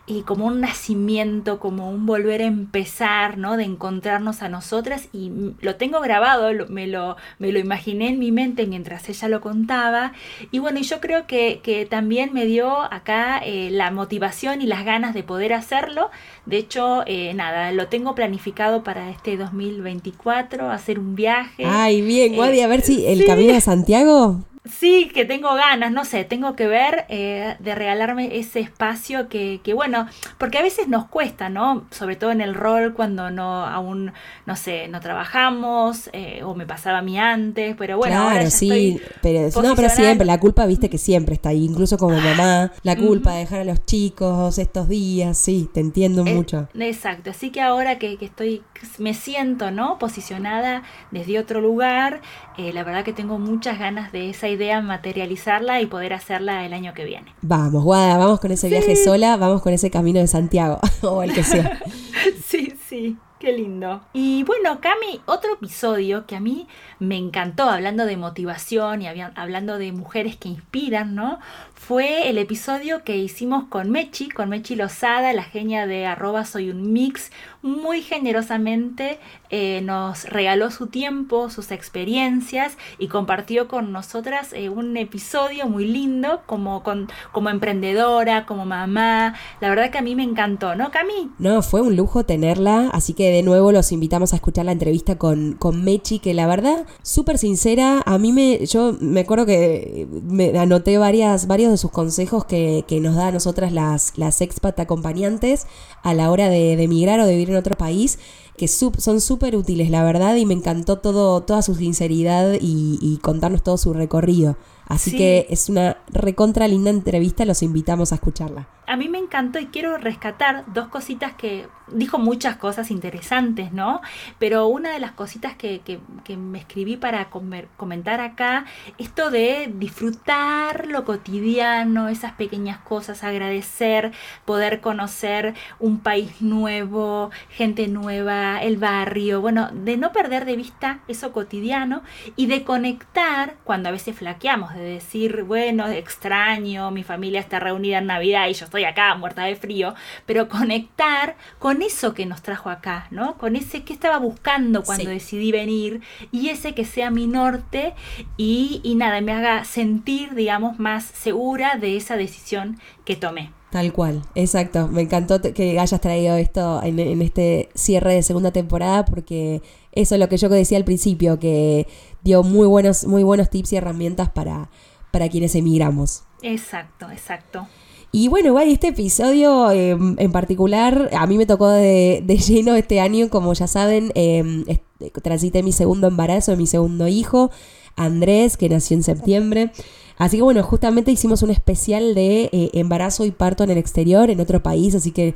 y 0.07 0.23
como 0.23 0.47
un 0.47 0.61
nacimiento, 0.61 1.59
como 1.59 1.91
un 1.91 2.07
volver 2.07 2.41
a 2.41 2.45
empezar, 2.45 3.37
¿no? 3.37 3.55
De 3.55 3.63
encontrarnos 3.63 4.41
a 4.41 4.49
nosotras 4.49 5.09
y 5.13 5.31
lo 5.61 5.75
tengo 5.75 6.01
grabado, 6.01 6.50
me, 6.69 6.87
lo, 6.87 7.17
me 7.39 7.51
lo 7.51 7.59
imaginé 7.59 8.09
en 8.09 8.19
mi 8.19 8.31
mente 8.31 8.65
mientras 8.67 9.09
ella 9.09 9.27
lo 9.27 9.41
contaba. 9.41 10.13
Y 10.51 10.59
bueno, 10.59 10.79
y 10.79 10.83
yo 10.83 10.99
creo 10.99 11.27
que, 11.27 11.87
también 11.89 12.33
me 12.33 12.45
dio 12.45 12.81
acá 12.93 13.41
eh, 13.43 13.69
la 13.71 13.91
motivación 13.91 14.61
y 14.61 14.67
las 14.67 14.85
ganas 14.85 15.13
de 15.13 15.23
poder 15.23 15.53
hacerlo. 15.53 16.09
De 16.45 16.57
hecho, 16.57 17.03
eh, 17.05 17.33
nada, 17.33 17.71
lo 17.71 17.87
tengo 17.87 18.15
planificado 18.15 18.83
para 18.83 19.09
este 19.09 19.37
2024, 19.37 20.69
hacer 20.69 20.99
un 20.99 21.15
viaje. 21.15 21.63
Ay, 21.65 22.01
bien, 22.01 22.35
Guadi, 22.35 22.61
a 22.61 22.67
ver 22.67 22.81
si 22.81 23.05
el 23.05 23.25
camino 23.25 23.53
de 23.53 23.61
Santiago 23.61 24.45
Sí, 24.63 25.09
que 25.11 25.25
tengo 25.25 25.55
ganas, 25.55 25.91
no 25.91 26.05
sé, 26.05 26.23
tengo 26.23 26.55
que 26.55 26.67
ver 26.67 27.05
eh, 27.09 27.55
de 27.57 27.73
regalarme 27.73 28.37
ese 28.37 28.59
espacio 28.59 29.27
que, 29.27 29.59
que, 29.63 29.73
bueno, 29.73 30.07
porque 30.37 30.59
a 30.59 30.61
veces 30.61 30.87
nos 30.87 31.07
cuesta, 31.07 31.49
¿no? 31.49 31.87
Sobre 31.89 32.15
todo 32.15 32.31
en 32.31 32.41
el 32.41 32.53
rol 32.53 32.93
cuando 32.93 33.31
no 33.31 33.65
aún, 33.65 34.13
no 34.45 34.55
sé, 34.55 34.87
no 34.87 34.99
trabajamos 34.99 36.11
eh, 36.13 36.43
o 36.43 36.53
me 36.53 36.67
pasaba 36.67 36.99
a 36.99 37.01
mí 37.01 37.17
antes, 37.17 37.75
pero 37.75 37.97
bueno. 37.97 38.15
Claro, 38.15 38.51
sí, 38.51 39.01
pero, 39.23 39.49
no, 39.63 39.75
pero 39.75 39.89
siempre, 39.89 40.27
la 40.27 40.39
culpa, 40.39 40.67
viste 40.67 40.91
que 40.91 40.99
siempre 40.99 41.33
está 41.33 41.49
ahí, 41.49 41.65
incluso 41.65 41.97
como 41.97 42.19
mamá, 42.19 42.71
la 42.83 42.95
culpa 42.95 43.33
de 43.33 43.39
dejar 43.39 43.61
a 43.61 43.65
los 43.65 43.83
chicos 43.85 44.59
estos 44.59 44.87
días, 44.87 45.39
sí, 45.39 45.71
te 45.73 45.79
entiendo 45.79 46.23
eh, 46.23 46.35
mucho. 46.35 46.69
Exacto, 46.75 47.31
así 47.31 47.49
que 47.49 47.61
ahora 47.61 47.97
que, 47.97 48.17
que, 48.17 48.25
estoy, 48.25 48.61
me 48.99 49.15
siento, 49.15 49.71
¿no? 49.71 49.97
Posicionada 49.97 50.83
desde 51.09 51.39
otro 51.39 51.61
lugar, 51.61 52.21
la 52.57 52.83
verdad 52.83 53.03
que 53.03 53.13
tengo 53.13 53.39
muchas 53.39 53.79
ganas 53.79 54.11
de 54.11 54.29
esa 54.29 54.47
idea 54.47 54.81
materializarla 54.81 55.81
y 55.81 55.87
poder 55.87 56.13
hacerla 56.13 56.65
el 56.65 56.73
año 56.73 56.93
que 56.93 57.05
viene. 57.05 57.33
Vamos, 57.41 57.83
Guada, 57.83 58.17
vamos 58.17 58.39
con 58.39 58.51
ese 58.51 58.69
viaje 58.69 58.95
sola, 58.95 59.37
vamos 59.37 59.61
con 59.61 59.73
ese 59.73 59.89
camino 59.89 60.19
de 60.19 60.27
Santiago 60.27 60.79
o 61.01 61.23
el 61.23 61.33
que 61.33 61.43
sea. 61.43 61.79
sí, 62.45 62.73
sí. 62.87 63.17
Qué 63.41 63.53
lindo. 63.53 64.03
Y 64.13 64.43
bueno, 64.43 64.81
Cami, 64.81 65.19
otro 65.25 65.55
episodio 65.55 66.27
que 66.27 66.35
a 66.35 66.39
mí 66.39 66.67
me 66.99 67.17
encantó, 67.17 67.63
hablando 67.63 68.05
de 68.05 68.15
motivación 68.15 69.01
y 69.01 69.07
hablando 69.07 69.79
de 69.79 69.91
mujeres 69.91 70.37
que 70.37 70.47
inspiran, 70.47 71.15
¿no? 71.15 71.39
Fue 71.73 72.29
el 72.29 72.37
episodio 72.37 73.03
que 73.03 73.17
hicimos 73.17 73.63
con 73.63 73.89
Mechi, 73.89 74.29
con 74.29 74.49
Mechi 74.49 74.75
Lozada, 74.75 75.33
la 75.33 75.41
genia 75.41 75.87
de 75.87 76.05
arroba 76.05 76.45
soy 76.45 76.69
un 76.69 76.93
mix, 76.93 77.31
muy 77.61 78.01
generosamente 78.01 79.19
eh, 79.49 79.81
nos 79.83 80.25
regaló 80.25 80.71
su 80.71 80.87
tiempo, 80.87 81.49
sus 81.49 81.71
experiencias 81.71 82.77
y 82.97 83.07
compartió 83.07 83.67
con 83.67 83.91
nosotras 83.91 84.53
eh, 84.53 84.69
un 84.69 84.97
episodio 84.97 85.67
muy 85.67 85.85
lindo 85.85 86.41
como, 86.45 86.83
con, 86.83 87.09
como 87.31 87.49
emprendedora, 87.49 88.45
como 88.45 88.65
mamá. 88.65 89.35
La 89.59 89.69
verdad 89.69 89.91
que 89.91 89.99
a 89.99 90.01
mí 90.01 90.15
me 90.15 90.23
encantó, 90.23 90.75
¿no, 90.75 90.89
Cami? 90.91 91.31
No, 91.37 91.61
fue 91.61 91.81
un 91.81 91.95
lujo 91.95 92.23
tenerla, 92.23 92.89
así 92.93 93.13
que 93.13 93.29
de 93.29 93.43
nuevo 93.43 93.71
los 93.71 93.91
invitamos 93.91 94.33
a 94.33 94.37
escuchar 94.37 94.65
la 94.65 94.71
entrevista 94.71 95.17
con, 95.17 95.53
con 95.53 95.83
Mechi, 95.83 96.19
que 96.19 96.33
la 96.33 96.47
verdad, 96.47 96.85
súper 97.03 97.37
sincera, 97.37 98.01
a 98.05 98.17
mí 98.17 98.31
me, 98.31 98.65
yo 98.65 98.95
me 98.99 99.21
acuerdo 99.21 99.45
que 99.45 100.07
me 100.23 100.57
anoté 100.57 100.97
varias, 100.97 101.45
varios 101.47 101.71
de 101.71 101.77
sus 101.77 101.91
consejos 101.91 102.45
que, 102.45 102.85
que 102.87 102.99
nos 102.99 103.15
da 103.15 103.27
a 103.27 103.31
nosotras 103.31 103.71
las, 103.71 104.17
las 104.17 104.41
expat 104.41 104.79
acompañantes 104.79 105.67
a 106.03 106.13
la 106.13 106.31
hora 106.31 106.49
de, 106.49 106.75
de 106.75 106.83
emigrar 106.83 107.19
o 107.19 107.25
de 107.25 107.35
vivir 107.35 107.50
en 107.51 107.57
otro 107.57 107.75
país 107.75 108.17
que 108.57 108.67
son 108.67 109.21
súper 109.21 109.55
útiles, 109.55 109.89
la 109.89 110.03
verdad, 110.03 110.35
y 110.35 110.45
me 110.45 110.53
encantó 110.53 110.99
todo, 110.99 111.41
toda 111.41 111.61
su 111.61 111.73
sinceridad 111.73 112.53
y, 112.61 113.17
contarnos 113.21 113.63
todo 113.63 113.77
su 113.77 113.93
recorrido. 113.93 114.55
Así 114.91 115.15
que 115.15 115.47
es 115.49 115.69
una 115.69 115.97
recontra 116.11 116.67
linda 116.67 116.89
entrevista, 116.89 117.45
los 117.45 117.63
invitamos 117.63 118.11
a 118.11 118.15
escucharla. 118.15 118.67
A 118.87 118.97
mí 118.97 119.07
me 119.07 119.19
encantó 119.19 119.57
y 119.57 119.67
quiero 119.67 119.97
rescatar 119.97 120.65
dos 120.73 120.89
cositas 120.89 121.31
que 121.33 121.65
dijo 121.93 122.17
muchas 122.17 122.57
cosas 122.57 122.91
interesantes, 122.91 123.71
¿no? 123.71 124.01
Pero 124.39 124.67
una 124.67 124.91
de 124.91 124.99
las 124.99 125.11
cositas 125.11 125.55
que, 125.55 125.79
que, 125.79 125.99
me 126.37 126.59
escribí 126.59 126.97
para 126.97 127.29
comentar 127.29 128.21
acá, 128.21 128.65
esto 128.97 129.31
de 129.31 129.71
disfrutar 129.75 130.87
lo 130.87 131.05
cotidiano, 131.05 132.09
esas 132.09 132.33
pequeñas 132.33 132.79
cosas, 132.79 133.23
agradecer, 133.23 134.11
poder 134.45 134.81
conocer 134.81 135.53
un 135.79 135.99
país 135.99 136.41
nuevo, 136.41 137.31
gente 137.49 137.87
nueva, 137.87 138.61
el 138.61 138.77
barrio, 138.77 139.41
bueno, 139.41 139.69
de 139.73 139.97
no 139.97 140.11
perder 140.11 140.45
de 140.45 140.55
vista 140.55 140.99
eso 141.07 141.31
cotidiano 141.31 142.01
y 142.35 142.47
de 142.47 142.63
conectar 142.63 143.55
cuando 143.63 143.89
a 143.89 143.91
veces 143.91 144.15
flaqueamos, 144.15 144.73
de 144.73 144.80
decir, 144.81 145.43
bueno, 145.43 145.87
extraño, 145.87 146.91
mi 146.91 147.03
familia 147.03 147.39
está 147.39 147.59
reunida 147.59 147.99
en 147.99 148.07
Navidad 148.07 148.47
y 148.47 148.53
yo 148.53 148.65
estoy 148.65 148.83
acá 148.83 149.15
muerta 149.15 149.43
de 149.43 149.55
frío, 149.55 149.93
pero 150.25 150.47
conectar 150.49 151.35
con 151.59 151.81
eso 151.81 152.13
que 152.13 152.25
nos 152.25 152.41
trajo 152.41 152.69
acá, 152.69 153.07
¿no? 153.11 153.37
Con 153.37 153.55
ese 153.55 153.83
que 153.83 153.93
estaba 153.93 154.17
buscando 154.17 154.83
cuando 154.83 155.09
decidí 155.09 155.51
venir 155.51 156.01
y 156.31 156.49
ese 156.49 156.73
que 156.73 156.85
sea 156.85 157.11
mi 157.11 157.27
norte 157.27 157.93
y, 158.37 158.81
y 158.83 158.95
nada, 158.95 159.21
me 159.21 159.31
haga 159.31 159.63
sentir, 159.65 160.35
digamos, 160.35 160.79
más 160.79 161.03
segura 161.05 161.77
de 161.77 161.97
esa 161.97 162.17
decisión 162.17 162.79
que 163.05 163.15
tomé. 163.15 163.51
Tal 163.71 163.93
cual, 163.93 164.21
exacto. 164.35 164.89
Me 164.89 165.03
encantó 165.03 165.41
que 165.41 165.79
hayas 165.79 166.01
traído 166.01 166.35
esto 166.35 166.83
en, 166.83 166.99
en, 166.99 167.21
este 167.21 167.69
cierre 167.73 168.15
de 168.15 168.21
segunda 168.21 168.51
temporada 168.51 169.05
porque 169.05 169.61
eso 169.93 170.15
es 170.15 170.19
lo 170.19 170.29
que 170.29 170.37
yo 170.37 170.49
decía 170.49 170.77
al 170.77 170.85
principio, 170.85 171.39
que 171.39 171.87
dio 172.23 172.43
muy 172.43 172.67
buenos, 172.67 173.05
muy 173.05 173.23
buenos 173.23 173.49
tips 173.49 173.73
y 173.73 173.75
herramientas 173.77 174.29
para, 174.29 174.69
para 175.11 175.29
quienes 175.29 175.55
emigramos. 175.55 176.23
Exacto, 176.41 177.09
exacto. 177.11 177.67
Y 178.13 178.27
bueno, 178.27 178.47
igual 178.49 178.67
este 178.67 178.89
episodio 178.89 179.71
em, 179.71 180.15
en 180.19 180.31
particular 180.31 181.09
a 181.17 181.25
mí 181.27 181.37
me 181.37 181.45
tocó 181.45 181.69
de, 181.69 182.23
lleno 182.47 182.75
este 182.75 182.99
año, 182.99 183.29
como 183.29 183.53
ya 183.53 183.67
saben, 183.67 184.11
eh, 184.15 184.79
transité 185.23 185.63
mi 185.63 185.71
segundo 185.71 186.07
embarazo 186.07 186.51
de 186.51 186.57
mi 186.57 186.67
segundo 186.67 187.07
hijo, 187.07 187.51
Andrés, 187.95 188.57
que 188.57 188.67
nació 188.67 188.97
en 188.97 189.03
septiembre. 189.03 189.71
Así 190.17 190.37
que 190.37 190.43
bueno, 190.43 190.61
justamente 190.61 191.11
hicimos 191.11 191.41
un 191.41 191.51
especial 191.51 192.13
de 192.13 192.49
eh, 192.51 192.69
embarazo 192.73 193.25
y 193.25 193.31
parto 193.31 193.63
en 193.63 193.71
el 193.71 193.77
exterior, 193.77 194.29
en 194.29 194.39
otro 194.41 194.61
país, 194.61 194.93
así 194.93 195.11
que 195.11 195.33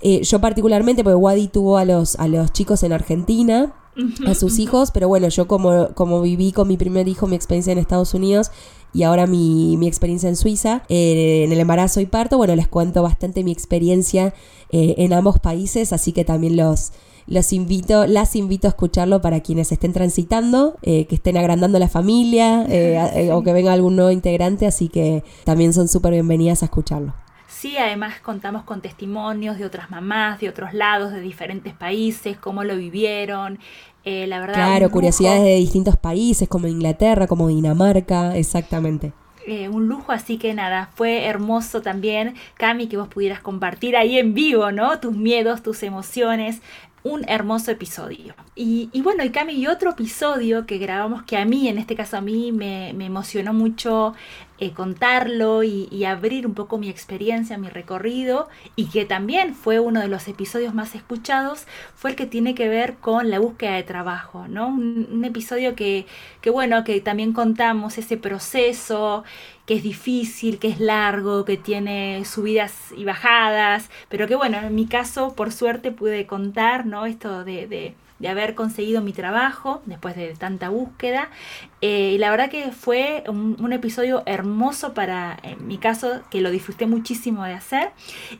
eh, 0.00 0.22
yo 0.22 0.40
particularmente, 0.40 1.02
porque 1.02 1.16
Wadi 1.16 1.48
tuvo 1.48 1.78
a 1.78 1.84
los, 1.84 2.16
a 2.16 2.28
los 2.28 2.52
chicos 2.52 2.82
en 2.82 2.92
Argentina, 2.92 3.74
a 4.28 4.34
sus 4.36 4.60
hijos, 4.60 4.92
pero 4.92 5.08
bueno, 5.08 5.28
yo 5.28 5.48
como, 5.48 5.88
como 5.94 6.20
viví 6.20 6.52
con 6.52 6.68
mi 6.68 6.76
primer 6.76 7.08
hijo 7.08 7.26
mi 7.26 7.34
experiencia 7.34 7.72
en 7.72 7.78
Estados 7.78 8.14
Unidos 8.14 8.52
y 8.94 9.02
ahora 9.02 9.26
mi, 9.26 9.76
mi 9.76 9.88
experiencia 9.88 10.28
en 10.28 10.36
Suiza, 10.36 10.84
eh, 10.88 11.42
en 11.44 11.50
el 11.50 11.58
embarazo 11.58 12.00
y 12.00 12.06
parto, 12.06 12.36
bueno, 12.36 12.54
les 12.54 12.68
cuento 12.68 13.02
bastante 13.02 13.42
mi 13.42 13.50
experiencia 13.50 14.34
eh, 14.70 14.94
en 14.98 15.12
ambos 15.12 15.40
países, 15.40 15.92
así 15.92 16.12
que 16.12 16.24
también 16.24 16.56
los, 16.56 16.92
los 17.26 17.52
invito, 17.52 18.06
las 18.06 18.36
invito 18.36 18.68
a 18.68 18.70
escucharlo 18.70 19.20
para 19.20 19.40
quienes 19.40 19.72
estén 19.72 19.92
transitando, 19.92 20.76
que 20.82 21.08
estén 21.10 21.36
agrandando 21.36 21.80
la 21.80 21.88
familia 21.88 22.68
o 23.32 23.42
que 23.42 23.52
venga 23.52 23.72
algún 23.72 23.96
nuevo 23.96 24.12
integrante, 24.12 24.66
así 24.66 24.88
que 24.88 25.24
también 25.42 25.72
son 25.72 25.88
súper 25.88 26.12
bienvenidas 26.12 26.62
a 26.62 26.66
escucharlo. 26.66 27.14
Sí, 27.58 27.76
además 27.76 28.20
contamos 28.20 28.62
con 28.62 28.80
testimonios 28.80 29.58
de 29.58 29.64
otras 29.64 29.90
mamás, 29.90 30.38
de 30.38 30.48
otros 30.48 30.74
lados, 30.74 31.12
de 31.12 31.20
diferentes 31.20 31.74
países, 31.74 32.36
cómo 32.38 32.62
lo 32.62 32.76
vivieron. 32.76 33.58
Eh, 34.04 34.28
la 34.28 34.38
verdad, 34.38 34.54
claro, 34.54 34.90
curiosidades 34.92 35.42
de 35.42 35.56
distintos 35.56 35.96
países, 35.96 36.48
como 36.48 36.68
Inglaterra, 36.68 37.26
como 37.26 37.48
Dinamarca, 37.48 38.36
exactamente. 38.36 39.12
Eh, 39.44 39.68
un 39.68 39.88
lujo, 39.88 40.12
así 40.12 40.38
que 40.38 40.54
nada, 40.54 40.90
fue 40.94 41.24
hermoso 41.24 41.82
también, 41.82 42.34
Cami, 42.54 42.86
que 42.86 42.96
vos 42.96 43.08
pudieras 43.08 43.40
compartir 43.40 43.96
ahí 43.96 44.18
en 44.18 44.34
vivo, 44.34 44.70
¿no? 44.70 45.00
Tus 45.00 45.16
miedos, 45.16 45.60
tus 45.60 45.82
emociones, 45.82 46.62
un 47.02 47.24
hermoso 47.28 47.70
episodio. 47.70 48.34
Y, 48.54 48.90
bueno, 49.02 49.24
y 49.24 49.30
Cami, 49.30 49.52
y 49.52 49.66
otro 49.66 49.90
episodio 49.90 50.66
que 50.66 50.78
grabamos 50.78 51.22
que 51.22 51.36
a 51.36 51.44
mí, 51.44 51.68
en 51.68 51.78
este 51.78 51.94
caso 51.94 52.16
a 52.16 52.20
mí, 52.20 52.52
me, 52.52 52.92
me 52.94 53.06
emocionó 53.06 53.52
mucho 53.52 54.14
eh, 54.60 54.72
contarlo 54.72 55.62
y, 55.62 56.04
abrir 56.04 56.44
un 56.44 56.54
poco 56.54 56.78
mi 56.78 56.88
experiencia, 56.88 57.58
mi 57.58 57.68
recorrido, 57.68 58.48
y 58.74 58.86
que 58.86 59.04
también 59.04 59.54
fue 59.54 59.78
uno 59.78 60.00
de 60.00 60.08
los 60.08 60.26
episodios 60.26 60.74
más 60.74 60.96
escuchados, 60.96 61.66
fue 61.94 62.10
el 62.10 62.16
que 62.16 62.26
tiene 62.26 62.56
que 62.56 62.68
ver 62.68 62.96
con 62.96 63.30
la 63.30 63.38
búsqueda 63.38 63.74
de 63.74 63.84
trabajo, 63.84 64.48
¿no? 64.48 64.68
Un, 64.68 65.24
episodio 65.24 65.76
que, 65.76 66.06
que, 66.40 66.50
bueno, 66.50 66.82
que 66.82 67.00
también 67.00 67.32
contamos 67.32 67.98
ese 67.98 68.16
proceso, 68.16 69.22
que 69.68 69.74
es 69.74 69.84
difícil, 69.84 70.58
que 70.58 70.66
es 70.66 70.80
largo, 70.80 71.44
que 71.44 71.56
tiene 71.56 72.24
subidas 72.24 72.74
y 72.96 73.04
bajadas, 73.04 73.88
pero 74.08 74.26
que 74.26 74.34
bueno, 74.34 74.58
en 74.58 74.74
mi 74.74 74.86
caso, 74.86 75.34
por 75.36 75.52
suerte, 75.52 75.92
pude 75.92 76.26
contar, 76.26 76.86
¿no? 76.86 77.06
Esto 77.06 77.44
de 77.44 77.94
de 78.18 78.28
haber 78.28 78.54
conseguido 78.54 79.00
mi 79.00 79.12
trabajo 79.12 79.82
después 79.86 80.16
de 80.16 80.34
tanta 80.34 80.68
búsqueda. 80.68 81.30
Eh, 81.80 82.12
y 82.14 82.18
la 82.18 82.30
verdad 82.30 82.50
que 82.50 82.72
fue 82.72 83.24
un, 83.28 83.72
episodio 83.72 84.22
hermoso 84.26 84.94
para, 84.94 85.38
mi 85.60 85.78
caso, 85.78 86.22
que 86.30 86.40
lo 86.40 86.50
disfruté 86.50 86.86
muchísimo 86.86 87.44
de 87.44 87.52
hacer. 87.52 87.90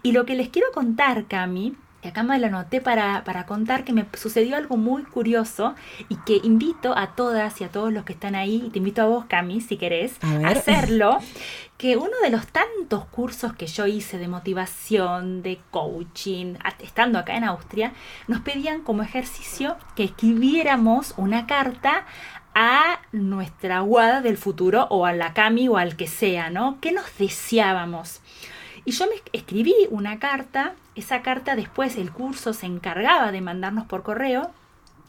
Y 0.02 0.12
lo 0.12 0.26
que 0.26 0.34
les 0.34 0.48
quiero 0.48 0.68
contar, 0.72 1.26
Cami, 1.26 1.74
que 2.00 2.08
acá 2.08 2.22
me 2.22 2.38
lo 2.38 2.46
anoté 2.46 2.80
para, 2.80 3.24
para, 3.24 3.46
contar 3.46 3.84
que 3.84 3.92
me 3.92 4.06
sucedió 4.14 4.56
algo 4.56 4.76
muy 4.76 5.02
curioso 5.02 5.74
y 6.08 6.16
que 6.16 6.40
invito 6.44 6.96
a 6.96 7.14
todas 7.14 7.60
y 7.60 7.64
a 7.64 7.70
todos 7.70 7.92
los 7.92 8.04
que 8.04 8.12
están 8.12 8.34
ahí, 8.34 8.64
y 8.66 8.70
te 8.70 8.78
invito 8.78 9.02
a 9.02 9.06
vos, 9.06 9.24
Cami, 9.26 9.60
si 9.60 9.76
querés, 9.76 10.16
a, 10.22 10.48
hacerlo, 10.48 11.18
que 11.76 11.96
uno 11.96 12.12
de 12.22 12.30
los 12.30 12.46
tantos 12.46 13.04
cursos 13.06 13.52
que 13.54 13.66
yo 13.66 13.86
hice 13.86 14.18
de 14.18 14.28
motivación, 14.28 15.42
de 15.42 15.60
coaching, 15.70 16.54
estando 16.80 17.18
acá 17.18 17.36
en 17.36 17.44
Austria, 17.44 17.92
nos 18.28 18.40
pedían 18.40 18.82
como 18.82 19.02
ejercicio 19.02 19.76
que 19.96 20.04
escribiéramos 20.04 21.14
una 21.16 21.46
carta 21.46 22.06
a 22.54 23.00
nuestra 23.12 23.80
guada 23.80 24.20
del 24.20 24.36
futuro 24.36 24.88
o 24.90 25.06
a 25.06 25.12
la 25.12 25.32
Cami 25.32 25.68
o 25.68 25.76
al 25.76 25.96
que 25.96 26.08
sea, 26.08 26.50
¿no? 26.50 26.78
¿Qué 26.80 26.90
nos 26.90 27.16
deseábamos? 27.16 28.20
Y 28.88 28.92
yo 28.92 29.04
me 29.04 29.16
escribí 29.34 29.74
una 29.90 30.18
carta, 30.18 30.72
esa 30.94 31.20
carta 31.20 31.56
después 31.56 31.98
el 31.98 32.10
curso 32.10 32.54
se 32.54 32.64
encargaba 32.64 33.32
de 33.32 33.42
mandarnos 33.42 33.84
por 33.84 34.02
correo 34.02 34.50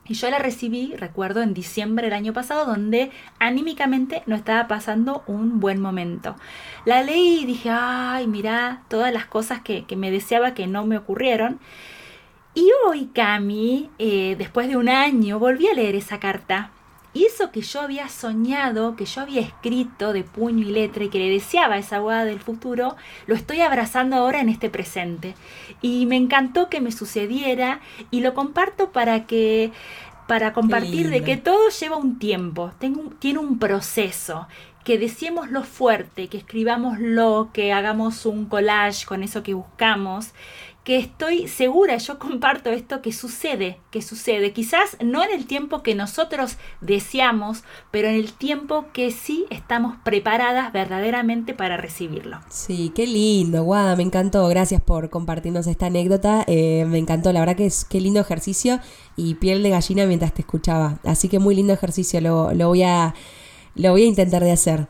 y 0.05 0.15
yo 0.15 0.29
la 0.29 0.38
recibí, 0.38 0.95
recuerdo, 0.98 1.41
en 1.41 1.53
diciembre 1.53 2.07
del 2.07 2.13
año 2.13 2.33
pasado, 2.33 2.65
donde 2.65 3.09
anímicamente 3.39 4.21
no 4.25 4.36
estaba 4.36 4.67
pasando 4.67 5.24
un 5.27 5.62
buen 5.62 5.79
momento. 5.79 6.36
La 6.83 7.03
leí 7.03 7.43
y 7.43 7.45
dije, 7.45 7.69
ay, 7.71 8.27
mira, 8.27 8.83
todas 8.89 9.13
las 9.13 9.27
cosas 9.27 9.62
que, 9.62 9.86
me 9.95 10.12
deseaba 10.12 10.53
que 10.53 10.67
no 10.67 10.86
me 10.86 10.98
ocurrieron. 10.98 11.62
Y 12.53 12.69
hoy, 12.86 13.05
Cami, 13.13 13.91
eh, 13.98 14.36
después 14.38 14.67
de 14.67 14.75
un 14.75 14.89
año, 14.89 15.39
volví 15.39 15.69
a 15.69 15.74
leer 15.74 15.95
esa 15.95 16.19
carta 16.19 16.71
y 17.13 17.25
eso 17.25 17.51
que 17.51 17.61
yo 17.61 17.81
había 17.81 18.07
soñado, 18.07 18.95
que 18.95 19.05
yo 19.05 19.21
había 19.21 19.41
escrito 19.41 20.13
de 20.13 20.23
puño 20.23 20.67
y 20.67 20.71
letra 20.71 21.03
y 21.03 21.09
que 21.09 21.19
le 21.19 21.29
deseaba 21.29 21.77
esa 21.77 21.99
boda 21.99 22.23
del 22.23 22.39
futuro, 22.39 22.95
lo 23.25 23.35
estoy 23.35 23.61
abrazando 23.61 24.15
ahora 24.15 24.41
en 24.41 24.49
este 24.49 24.69
presente. 24.69 25.33
Y 25.81 26.05
me 26.05 26.17
encantó 26.17 26.69
que 26.69 26.81
me 26.81 26.91
sucediera 26.91 27.79
y 28.11 28.21
lo 28.21 28.33
comparto 28.33 28.91
para 28.91 29.25
que 29.25 29.71
para 30.27 30.53
compartir 30.53 31.09
de 31.09 31.23
que 31.23 31.37
todo 31.37 31.69
lleva 31.69 31.97
un 31.97 32.19
tiempo, 32.19 32.71
tiene 32.77 33.39
un 33.39 33.57
proceso, 33.57 34.47
que 34.83 34.99
deseemos 34.99 35.49
lo 35.49 35.63
fuerte, 35.63 36.27
que 36.27 36.37
escribamos 36.37 36.99
lo, 36.99 37.49
que 37.51 37.73
hagamos 37.73 38.27
un 38.27 38.45
collage 38.45 39.07
con 39.07 39.23
eso 39.23 39.43
que 39.43 39.55
buscamos, 39.55 40.29
que 40.89 40.98
estoy 40.98 41.48
segura, 41.48 41.98
yo 41.98 42.17
comparto 42.17 42.72
esto, 42.72 43.03
que 43.03 43.13
sucede, 43.13 43.77
que 43.91 44.01
sucede. 44.01 44.53
Quizás 44.53 44.98
no 45.05 45.24
en 45.24 45.29
el 45.29 45.46
tiempo 45.46 45.84
que 45.84 45.93
nosotros 45.93 46.58
deseamos, 46.81 47.63
pero 47.91 48.08
en 48.08 48.15
el 48.15 48.34
tiempo 48.34 48.88
que 48.91 49.12
sí 49.12 49.46
estamos 49.51 49.98
preparadas 50.03 50.74
verdaderamente 50.74 51.53
para 51.53 51.77
recibirlo. 51.77 52.39
Sí, 52.50 52.91
qué 52.96 53.05
lindo, 53.05 53.63
Guada, 53.63 53.96
me 53.96 54.01
encantó. 54.01 54.48
Gracias 54.48 54.81
por 54.81 55.12
compartirnos 55.12 55.67
esta 55.67 55.86
anécdota. 55.86 56.43
Eh, 56.48 56.86
me 56.88 56.98
encantó, 56.98 57.31
la 57.34 57.41
verdad 57.41 57.55
que 57.55 57.67
es 57.67 57.86
qué 57.86 58.01
lindo 58.01 58.19
ejercicio 58.19 58.79
y 59.15 59.36
piel 59.36 59.62
de 59.62 59.69
gallina 59.69 60.08
mientras 60.08 60.34
te 60.34 60.41
escuchaba. 60.41 60.98
Así 61.03 61.29
que 61.29 61.38
muy 61.38 61.53
lindo 61.53 61.72
ejercicio, 61.72 62.19
lo, 62.19 62.51
lo 62.55 62.67
voy, 62.67 62.81
a, 62.81 63.13
lo 63.75 63.91
voy 63.91 64.05
a 64.05 64.08
intentar 64.08 64.43
de 64.43 64.53
hacer. 64.53 64.88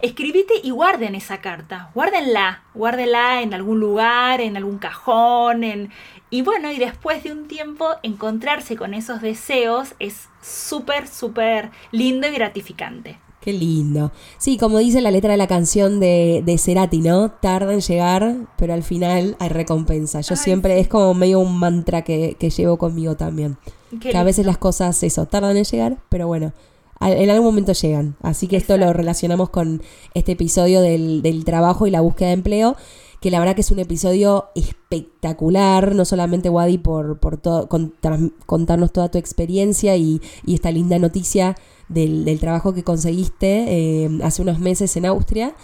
Escribite 0.00 0.54
y 0.62 0.70
guarden 0.70 1.14
esa 1.14 1.40
carta, 1.40 1.90
guárdenla, 1.94 2.62
guárdenla 2.74 3.42
en 3.42 3.54
algún 3.54 3.80
lugar, 3.80 4.40
en 4.40 4.56
algún 4.56 4.78
cajón, 4.78 5.64
en... 5.64 5.90
y 6.30 6.42
bueno, 6.42 6.70
y 6.70 6.78
después 6.78 7.22
de 7.22 7.32
un 7.32 7.46
tiempo 7.48 7.88
encontrarse 8.02 8.76
con 8.76 8.94
esos 8.94 9.22
deseos 9.22 9.94
es 9.98 10.28
súper, 10.42 11.08
súper 11.08 11.70
lindo 11.92 12.26
y 12.26 12.32
gratificante. 12.32 13.18
Qué 13.40 13.52
lindo. 13.52 14.10
Sí, 14.38 14.56
como 14.56 14.78
dice 14.78 15.02
la 15.02 15.10
letra 15.10 15.32
de 15.32 15.36
la 15.36 15.46
canción 15.46 16.00
de, 16.00 16.42
de 16.46 16.56
Cerati, 16.56 17.00
¿no? 17.00 17.30
Tarda 17.30 17.74
en 17.74 17.82
llegar, 17.82 18.36
pero 18.56 18.72
al 18.72 18.82
final 18.82 19.36
hay 19.38 19.50
recompensa. 19.50 20.22
Yo 20.22 20.34
siempre, 20.34 20.80
es 20.80 20.88
como 20.88 21.12
medio 21.12 21.40
un 21.40 21.58
mantra 21.58 22.02
que, 22.02 22.36
que 22.40 22.48
llevo 22.48 22.78
conmigo 22.78 23.16
también. 23.16 23.58
que 24.00 24.16
a 24.16 24.22
veces 24.22 24.46
las 24.46 24.56
cosas, 24.56 25.02
eso, 25.02 25.26
tardan 25.26 25.58
en 25.58 25.64
llegar, 25.64 25.98
pero 26.08 26.26
bueno, 26.26 26.54
en 27.00 27.30
algún 27.30 27.46
momento 27.46 27.72
llegan. 27.72 28.16
Así 28.22 28.46
que 28.46 28.56
esto 28.56 28.76
lo 28.76 28.92
relacionamos 28.92 29.50
con 29.50 29.82
este 30.14 30.32
episodio 30.32 30.80
del, 30.80 31.22
del, 31.22 31.44
trabajo 31.44 31.86
y 31.86 31.90
la 31.90 32.00
búsqueda 32.00 32.28
de 32.28 32.34
empleo, 32.34 32.76
que 33.20 33.30
la 33.30 33.38
verdad 33.38 33.54
que 33.54 33.62
es 33.62 33.70
un 33.70 33.78
episodio 33.78 34.46
espectacular, 34.54 35.94
no 35.94 36.04
solamente 36.04 36.50
Wadi 36.50 36.78
por, 36.78 37.18
por 37.18 37.36
todo, 37.36 37.68
contarnos 37.68 38.92
toda 38.92 39.10
tu 39.10 39.18
experiencia 39.18 39.96
y, 39.96 40.20
y 40.44 40.54
esta 40.54 40.70
linda 40.70 40.98
noticia 40.98 41.56
del, 41.88 42.24
del 42.24 42.40
trabajo 42.40 42.74
que 42.74 42.84
conseguiste 42.84 43.64
eh, 43.68 44.10
hace 44.22 44.42
unos 44.42 44.58
meses 44.58 44.96
en 44.96 45.06
Austria. 45.06 45.54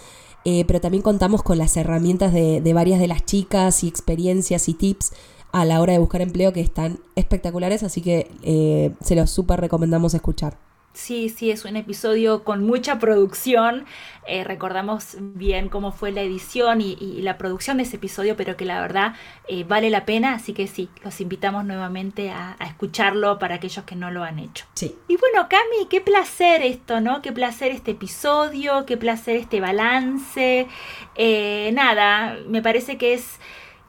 Eh, 0.43 0.65
pero 0.65 0.81
también 0.81 1.03
contamos 1.03 1.43
con 1.43 1.59
las 1.59 1.77
herramientas 1.77 2.33
de, 2.33 2.61
de 2.61 2.73
varias 2.73 2.99
de 2.99 3.07
las 3.07 3.23
chicas 3.25 3.83
y 3.83 3.87
experiencias 3.87 4.69
y 4.69 4.73
tips 4.73 5.11
a 5.51 5.65
la 5.65 5.81
hora 5.81 5.93
de 5.93 5.99
buscar 5.99 6.21
empleo 6.21 6.53
que 6.53 6.61
están 6.61 6.99
espectaculares, 7.15 7.83
así 7.83 8.01
que 8.01 8.31
eh, 8.41 8.95
se 9.01 9.15
los 9.15 9.29
súper 9.29 9.59
recomendamos 9.59 10.13
escuchar. 10.13 10.57
Sí, 10.93 11.29
sí, 11.29 11.51
es 11.51 11.63
un 11.63 11.77
episodio 11.77 12.43
con 12.43 12.65
mucha 12.65 12.99
producción. 12.99 13.85
Eh, 14.27 14.43
recordamos 14.43 15.15
bien 15.19 15.69
cómo 15.69 15.91
fue 15.91 16.11
la 16.11 16.21
edición 16.21 16.81
y, 16.81 16.95
la 17.21 17.37
producción 17.37 17.77
de 17.77 17.83
ese 17.83 17.95
episodio, 17.95 18.35
pero 18.35 18.57
que 18.57 18.65
la 18.65 18.81
verdad 18.81 19.13
eh, 19.47 19.63
vale 19.63 19.89
la 19.89 20.05
pena. 20.05 20.33
Así 20.33 20.53
que 20.53 20.67
sí, 20.67 20.89
los 21.03 21.21
invitamos 21.21 21.63
nuevamente 21.63 22.29
a, 22.29 22.57
escucharlo 22.65 23.39
para 23.39 23.55
aquellos 23.55 23.85
que 23.85 23.95
no 23.95 24.11
lo 24.11 24.23
han 24.23 24.39
hecho. 24.39 24.65
Sí. 24.73 24.95
Y 25.07 25.17
bueno, 25.17 25.47
Cami, 25.49 25.87
qué 25.89 26.01
placer 26.01 26.61
esto, 26.61 26.99
¿no? 26.99 27.21
Qué 27.21 27.31
placer 27.31 27.71
este 27.71 27.91
episodio, 27.91 28.85
qué 28.85 28.97
placer 28.97 29.37
este 29.37 29.61
balance. 29.61 30.67
Eh, 31.15 31.71
nada, 31.73 32.37
me 32.47 32.61
parece 32.61 32.97
que 32.97 33.13
es 33.13 33.39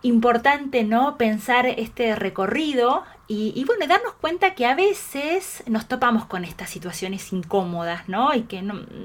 importante, 0.02 0.84
¿no? 0.84 1.16
Pensar 1.16 1.66
este 1.66 2.14
recorrido 2.16 3.04
y, 3.28 3.64
bueno, 3.64 3.86
darnos 3.86 4.12
cuenta 4.14 4.54
que 4.54 4.66
a 4.66 4.74
veces 4.74 5.62
nos 5.66 5.86
topamos 5.86 6.26
con 6.26 6.44
estas 6.44 6.68
situaciones 6.68 7.32
incómodas, 7.32 8.06
¿no? 8.06 8.34
Y 8.34 8.42
que 8.42 8.62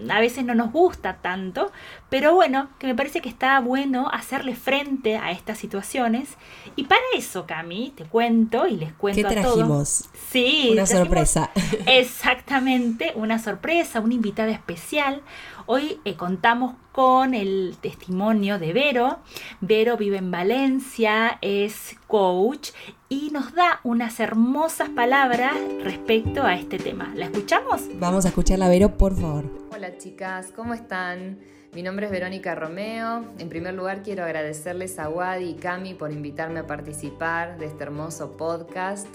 a 0.09 0.19
veces 0.19 0.43
no 0.43 0.53
nos 0.53 0.73
gusta 0.73 1.17
tanto, 1.21 1.71
pero 2.09 2.35
bueno, 2.35 2.67
que 2.77 2.87
me 2.87 2.95
parece 2.95 3.21
que 3.21 3.29
está 3.29 3.57
bueno 3.61 4.09
hacerle 4.11 4.55
frente 4.55 5.15
a 5.15 5.31
estas 5.31 5.59
situaciones. 5.59 6.31
Y 6.75 6.85
para 6.85 7.01
eso, 7.15 7.45
Cami, 7.45 7.93
te 7.95 8.03
cuento 8.03 8.67
y 8.67 8.75
les 8.75 8.91
cuento 8.93 9.29
¿Qué 9.29 9.33
trajimos? 9.33 9.61
a 9.61 9.65
todos. 9.65 10.05
Sí, 10.29 10.69
una 10.73 10.85
sorpresa. 10.85 11.51
Exactamente, 11.85 13.13
una 13.15 13.39
sorpresa, 13.39 14.01
una 14.01 14.15
invitada 14.15 14.51
especial. 14.51 15.21
Hoy 15.69 15.99
eh, 16.05 16.15
contamos 16.15 16.75
con 16.93 17.33
el 17.33 17.75
testimonio 17.81 18.57
de 18.57 18.71
Vero. 18.71 19.19
Vero 19.59 19.97
vive 19.97 20.15
en 20.15 20.31
Valencia, 20.31 21.39
es 21.41 21.97
coach 22.07 22.69
y 23.09 23.31
nos 23.31 23.53
da 23.53 23.81
unas 23.83 24.21
hermosas 24.21 24.87
palabras 24.87 25.53
respecto 25.83 26.43
a 26.43 26.55
este 26.55 26.77
tema. 26.77 27.11
¿La 27.15 27.25
escuchamos? 27.25 27.81
Vamos 27.99 28.23
a 28.23 28.29
escucharla, 28.29 28.69
Vero, 28.69 28.97
por 28.97 29.13
favor. 29.13 29.43
Hola 29.75 29.97
chicas, 29.97 30.53
¿cómo 30.55 30.73
están? 30.73 31.39
Mi 31.73 31.83
nombre 31.83 32.05
es 32.05 32.13
Verónica 32.13 32.55
Romeo. 32.55 33.25
En 33.37 33.49
primer 33.49 33.73
lugar 33.73 34.03
quiero 34.03 34.23
agradecerles 34.23 34.97
a 34.99 35.09
Wadi 35.09 35.49
y 35.49 35.55
Cami 35.55 35.95
por 35.95 36.13
invitarme 36.13 36.61
a 36.61 36.65
participar 36.65 37.57
de 37.57 37.65
este 37.65 37.83
hermoso 37.83 38.37
podcast 38.37 39.07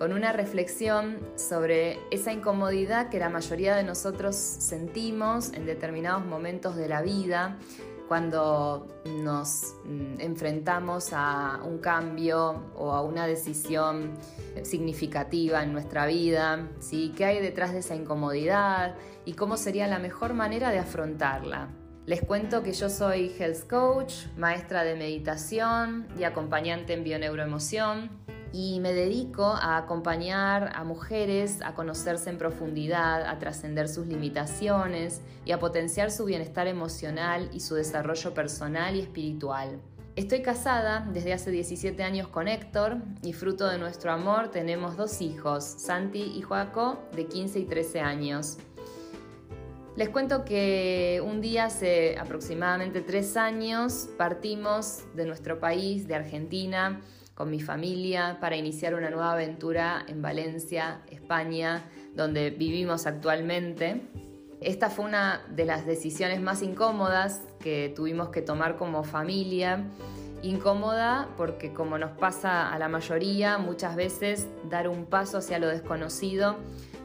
con 0.00 0.14
una 0.14 0.32
reflexión 0.32 1.18
sobre 1.36 1.98
esa 2.10 2.32
incomodidad 2.32 3.10
que 3.10 3.18
la 3.18 3.28
mayoría 3.28 3.76
de 3.76 3.82
nosotros 3.82 4.34
sentimos 4.34 5.52
en 5.52 5.66
determinados 5.66 6.24
momentos 6.24 6.74
de 6.74 6.88
la 6.88 7.02
vida 7.02 7.58
cuando 8.08 8.88
nos 9.22 9.74
mm, 9.84 10.20
enfrentamos 10.20 11.10
a 11.12 11.60
un 11.66 11.80
cambio 11.80 12.70
o 12.76 12.92
a 12.92 13.02
una 13.02 13.26
decisión 13.26 14.14
significativa 14.62 15.62
en 15.62 15.74
nuestra 15.74 16.06
vida, 16.06 16.70
¿sí? 16.78 17.12
¿Qué 17.14 17.26
hay 17.26 17.42
detrás 17.42 17.74
de 17.74 17.80
esa 17.80 17.94
incomodidad 17.94 18.94
y 19.26 19.34
cómo 19.34 19.58
sería 19.58 19.86
la 19.86 19.98
mejor 19.98 20.32
manera 20.32 20.70
de 20.70 20.78
afrontarla? 20.78 21.68
Les 22.06 22.22
cuento 22.22 22.62
que 22.62 22.72
yo 22.72 22.88
soy 22.88 23.34
health 23.38 23.68
coach, 23.68 24.14
maestra 24.38 24.82
de 24.82 24.96
meditación 24.96 26.08
y 26.18 26.24
acompañante 26.24 26.94
en 26.94 27.04
bioneuroemoción 27.04 28.29
y 28.52 28.80
me 28.80 28.92
dedico 28.92 29.44
a 29.44 29.76
acompañar 29.76 30.72
a 30.74 30.84
mujeres 30.84 31.60
a 31.62 31.74
conocerse 31.74 32.30
en 32.30 32.38
profundidad, 32.38 33.24
a 33.26 33.38
trascender 33.38 33.88
sus 33.88 34.06
limitaciones 34.06 35.20
y 35.44 35.52
a 35.52 35.60
potenciar 35.60 36.10
su 36.10 36.24
bienestar 36.24 36.66
emocional 36.66 37.48
y 37.52 37.60
su 37.60 37.74
desarrollo 37.74 38.34
personal 38.34 38.96
y 38.96 39.00
espiritual. 39.00 39.80
Estoy 40.16 40.42
casada 40.42 41.08
desde 41.12 41.32
hace 41.32 41.50
17 41.50 42.02
años 42.02 42.28
con 42.28 42.48
Héctor 42.48 42.98
y 43.22 43.32
fruto 43.32 43.68
de 43.68 43.78
nuestro 43.78 44.12
amor 44.12 44.50
tenemos 44.50 44.96
dos 44.96 45.22
hijos, 45.22 45.64
Santi 45.64 46.34
y 46.36 46.42
Joaco, 46.42 46.98
de 47.14 47.26
15 47.26 47.60
y 47.60 47.64
13 47.64 48.00
años. 48.00 48.58
Les 49.96 50.08
cuento 50.08 50.44
que 50.44 51.22
un 51.24 51.40
día 51.40 51.66
hace 51.66 52.16
aproximadamente 52.18 53.00
tres 53.00 53.36
años 53.36 54.08
partimos 54.16 55.04
de 55.14 55.26
nuestro 55.26 55.60
país, 55.60 56.06
de 56.08 56.14
Argentina, 56.14 57.00
con 57.40 57.48
mi 57.48 57.60
familia 57.60 58.36
para 58.38 58.54
iniciar 58.54 58.94
una 58.94 59.08
nueva 59.08 59.32
aventura 59.32 60.04
en 60.06 60.20
Valencia, 60.20 61.00
España, 61.10 61.82
donde 62.14 62.50
vivimos 62.50 63.06
actualmente. 63.06 64.02
Esta 64.60 64.90
fue 64.90 65.06
una 65.06 65.40
de 65.48 65.64
las 65.64 65.86
decisiones 65.86 66.42
más 66.42 66.60
incómodas 66.60 67.40
que 67.58 67.94
tuvimos 67.96 68.28
que 68.28 68.42
tomar 68.42 68.76
como 68.76 69.04
familia. 69.04 69.86
Incómoda 70.42 71.30
porque 71.38 71.72
como 71.72 71.96
nos 71.96 72.10
pasa 72.10 72.70
a 72.70 72.78
la 72.78 72.90
mayoría, 72.90 73.56
muchas 73.56 73.96
veces 73.96 74.46
dar 74.68 74.86
un 74.86 75.06
paso 75.06 75.38
hacia 75.38 75.58
lo 75.58 75.68
desconocido 75.68 76.58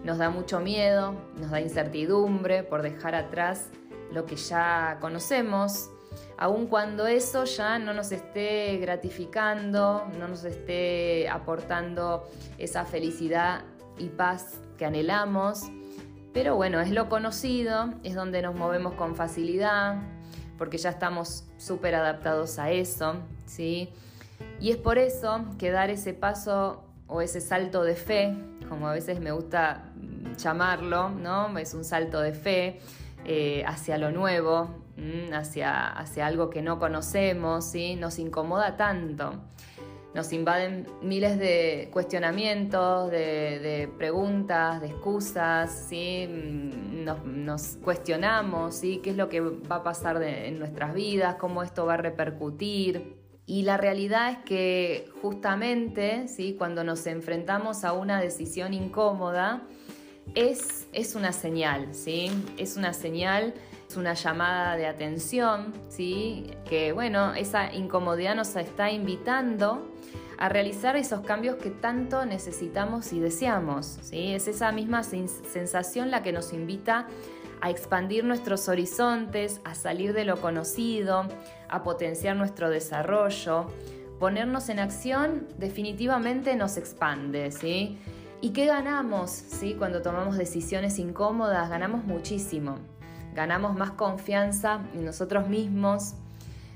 nos 0.03 0.17
da 0.17 0.29
mucho 0.29 0.59
miedo, 0.59 1.15
nos 1.39 1.49
da 1.49 1.61
incertidumbre 1.61 2.63
por 2.63 2.81
dejar 2.81 3.15
atrás 3.15 3.69
lo 4.11 4.25
que 4.25 4.35
ya 4.35 4.97
conocemos, 4.99 5.91
aun 6.37 6.67
cuando 6.67 7.07
eso 7.07 7.45
ya 7.45 7.79
no 7.79 7.93
nos 7.93 8.11
esté 8.11 8.77
gratificando, 8.77 10.07
no 10.19 10.27
nos 10.27 10.43
esté 10.43 11.29
aportando 11.29 12.27
esa 12.57 12.85
felicidad 12.85 13.63
y 13.97 14.09
paz 14.09 14.59
que 14.77 14.85
anhelamos. 14.85 15.63
Pero 16.33 16.55
bueno, 16.55 16.81
es 16.81 16.91
lo 16.91 17.07
conocido, 17.07 17.93
es 18.03 18.13
donde 18.13 18.41
nos 18.41 18.55
movemos 18.55 18.93
con 18.95 19.15
facilidad, 19.15 19.97
porque 20.57 20.77
ya 20.77 20.89
estamos 20.89 21.45
súper 21.57 21.95
adaptados 21.95 22.59
a 22.59 22.71
eso, 22.71 23.15
¿sí? 23.45 23.89
Y 24.59 24.71
es 24.71 24.77
por 24.77 24.97
eso 24.97 25.45
que 25.57 25.71
dar 25.71 25.89
ese 25.89 26.13
paso 26.13 26.83
o 27.07 27.21
ese 27.21 27.39
salto 27.39 27.83
de 27.83 27.95
fe, 27.95 28.35
como 28.67 28.87
a 28.87 28.93
veces 28.93 29.19
me 29.19 29.31
gusta 29.31 29.93
llamarlo, 30.37 31.09
¿no? 31.09 31.57
Es 31.57 31.73
un 31.73 31.85
salto 31.85 32.19
de 32.19 32.33
fe 32.33 32.79
eh, 33.25 33.63
hacia 33.65 33.97
lo 33.97 34.11
nuevo, 34.11 34.69
hacia, 35.33 35.87
hacia 35.87 36.25
algo 36.25 36.49
que 36.49 36.61
no 36.61 36.79
conocemos, 36.79 37.65
¿sí? 37.65 37.95
nos 37.95 38.19
incomoda 38.19 38.77
tanto. 38.77 39.33
Nos 40.13 40.31
invaden 40.31 40.87
miles 41.01 41.37
de 41.37 41.89
cuestionamientos, 41.91 43.11
de, 43.11 43.89
preguntas, 43.97 44.79
de 44.79 44.87
excusas, 44.87 45.87
¿sí? 45.89 46.25
Mm, 46.25 47.03
nos, 47.43 47.77
cuestionamos 47.83 48.75
¿sí? 48.75 49.01
qué 49.03 49.09
es 49.09 49.17
lo 49.17 49.27
que 49.27 49.41
va 49.41 49.77
a 49.77 49.83
pasar 49.83 50.23
en 50.23 50.57
nuestras 50.57 50.93
vidas, 50.93 51.35
cómo 51.35 51.63
esto 51.63 51.85
va 51.85 51.95
a 51.95 51.97
repercutir. 51.97 53.17
Y 53.45 53.63
la 53.63 53.75
realidad 53.75 54.31
es 54.31 54.37
que 54.39 55.09
justamente 55.21 56.29
¿sí? 56.29 56.55
cuando 56.57 56.85
nos 56.85 57.05
enfrentamos 57.07 57.83
a 57.83 57.91
una 57.91 58.21
decisión 58.21 58.73
incómoda, 58.73 59.63
es, 60.33 60.87
es 60.93 61.15
una 61.15 61.33
señal, 61.33 61.93
¿sí? 61.93 62.31
Es 62.57 62.77
una 62.77 62.93
señal 62.93 63.53
Es 63.87 63.97
una 63.97 64.13
llamada 64.13 64.75
de 64.75 64.87
atención, 64.87 65.73
¿sí? 65.89 66.51
Que 66.65 66.91
bueno, 66.91 67.33
esa 67.33 67.73
incomodidad 67.73 68.35
nos 68.35 68.55
está 68.55 68.91
invitando 68.91 69.91
a 70.37 70.49
realizar 70.49 70.95
esos 70.97 71.21
cambios 71.21 71.55
que 71.55 71.69
tanto 71.69 72.25
necesitamos 72.25 73.13
y 73.13 73.19
deseamos, 73.19 73.97
¿sí? 74.01 74.33
Es 74.33 74.47
esa 74.47 74.71
misma 74.71 75.03
sensación 75.03 76.11
la 76.11 76.23
que 76.23 76.31
nos 76.31 76.51
invita 76.51 77.07
a 77.61 77.69
expandir 77.69 78.23
nuestros 78.23 78.67
horizontes, 78.67 79.61
a 79.63 79.75
salir 79.75 80.13
de 80.13 80.25
lo 80.25 80.41
conocido, 80.41 81.27
a 81.69 81.83
potenciar 81.83 82.35
nuestro 82.35 82.69
desarrollo. 82.69 83.67
Ponernos 84.19 84.69
en 84.69 84.79
acción 84.79 85.47
definitivamente 85.57 86.55
nos 86.55 86.77
expande, 86.77 87.51
¿sí? 87.51 87.97
¿Y 88.41 88.49
qué 88.49 88.65
ganamos? 88.65 89.31
¿sí? 89.31 89.75
Cuando 89.75 90.01
tomamos 90.01 90.37
decisiones 90.37 90.99
incómodas, 90.99 91.69
ganamos 91.69 92.03
muchísimo. 92.05 92.77
Ganamos 93.35 93.75
más 93.75 93.91
confianza 93.91 94.79
en 94.93 95.03
nosotros 95.03 95.49
mismos, 95.49 96.13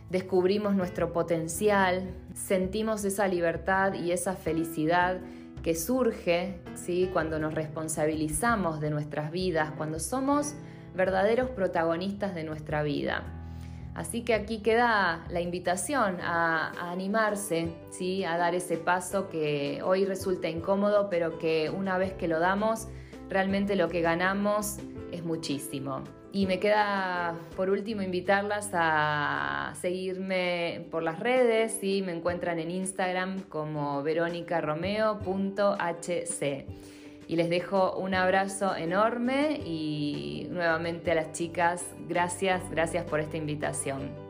descubrimos 0.09 0.75
nuestro 0.75 1.13
potencial, 1.13 2.11
sentimos 2.33 3.05
esa 3.05 3.29
libertad 3.29 3.93
y 3.93 4.11
esa 4.11 4.35
felicidad 4.35 5.21
que 5.63 5.73
surge 5.73 6.59
¿sí? 6.75 7.09
cuando 7.13 7.39
nos 7.39 7.53
responsabilizamos 7.53 8.81
de 8.81 8.89
nuestras 8.89 9.31
vidas, 9.31 9.71
cuando 9.77 9.99
somos 9.99 10.53
verdaderos 10.95 11.49
protagonistas 11.49 12.35
de 12.35 12.43
nuestra 12.43 12.83
vida. 12.83 13.23
Así 13.95 14.21
que 14.21 14.33
aquí 14.33 14.59
queda 14.59 15.25
la 15.29 15.39
invitación 15.39 16.17
a, 16.21 16.91
animarse, 16.91 17.73
¿sí? 17.89 18.25
a 18.25 18.37
dar 18.37 18.53
ese 18.53 18.75
paso 18.77 19.29
que 19.29 19.81
hoy 19.83 20.03
resulta 20.03 20.49
incómodo, 20.49 21.09
pero 21.09 21.39
que 21.39 21.69
una 21.69 21.97
vez 21.97 22.11
que 22.11 22.27
lo 22.27 22.39
damos, 22.39 22.87
realmente 23.29 23.77
lo 23.77 23.87
que 23.87 24.01
ganamos 24.01 24.77
es 25.11 25.23
muchísimo. 25.23 26.03
Y 26.31 26.45
me 26.45 26.59
queda 26.59 27.33
por 27.55 27.71
último 27.71 28.03
invitarlas 28.03 28.69
a 28.73 29.73
seguirme 29.81 30.85
por 30.91 31.01
las 31.01 31.19
redes, 31.19 31.75
¿sí? 31.81 32.03
me 32.05 32.11
encuentran 32.11 32.59
en 32.59 32.69
Instagram 32.69 33.39
como 33.49 34.03
veronicaromeo.hc. 34.03 36.65
Y 37.27 37.35
les 37.35 37.49
dejo 37.49 37.97
un 37.97 38.13
abrazo 38.13 38.75
enorme 38.75 39.59
y 39.65 40.47
nuevamente 40.51 41.09
a 41.11 41.15
las 41.15 41.31
chicas, 41.31 41.83
gracias, 42.07 42.61
gracias 42.69 43.05
por 43.05 43.19
esta 43.19 43.37
invitación. 43.37 44.28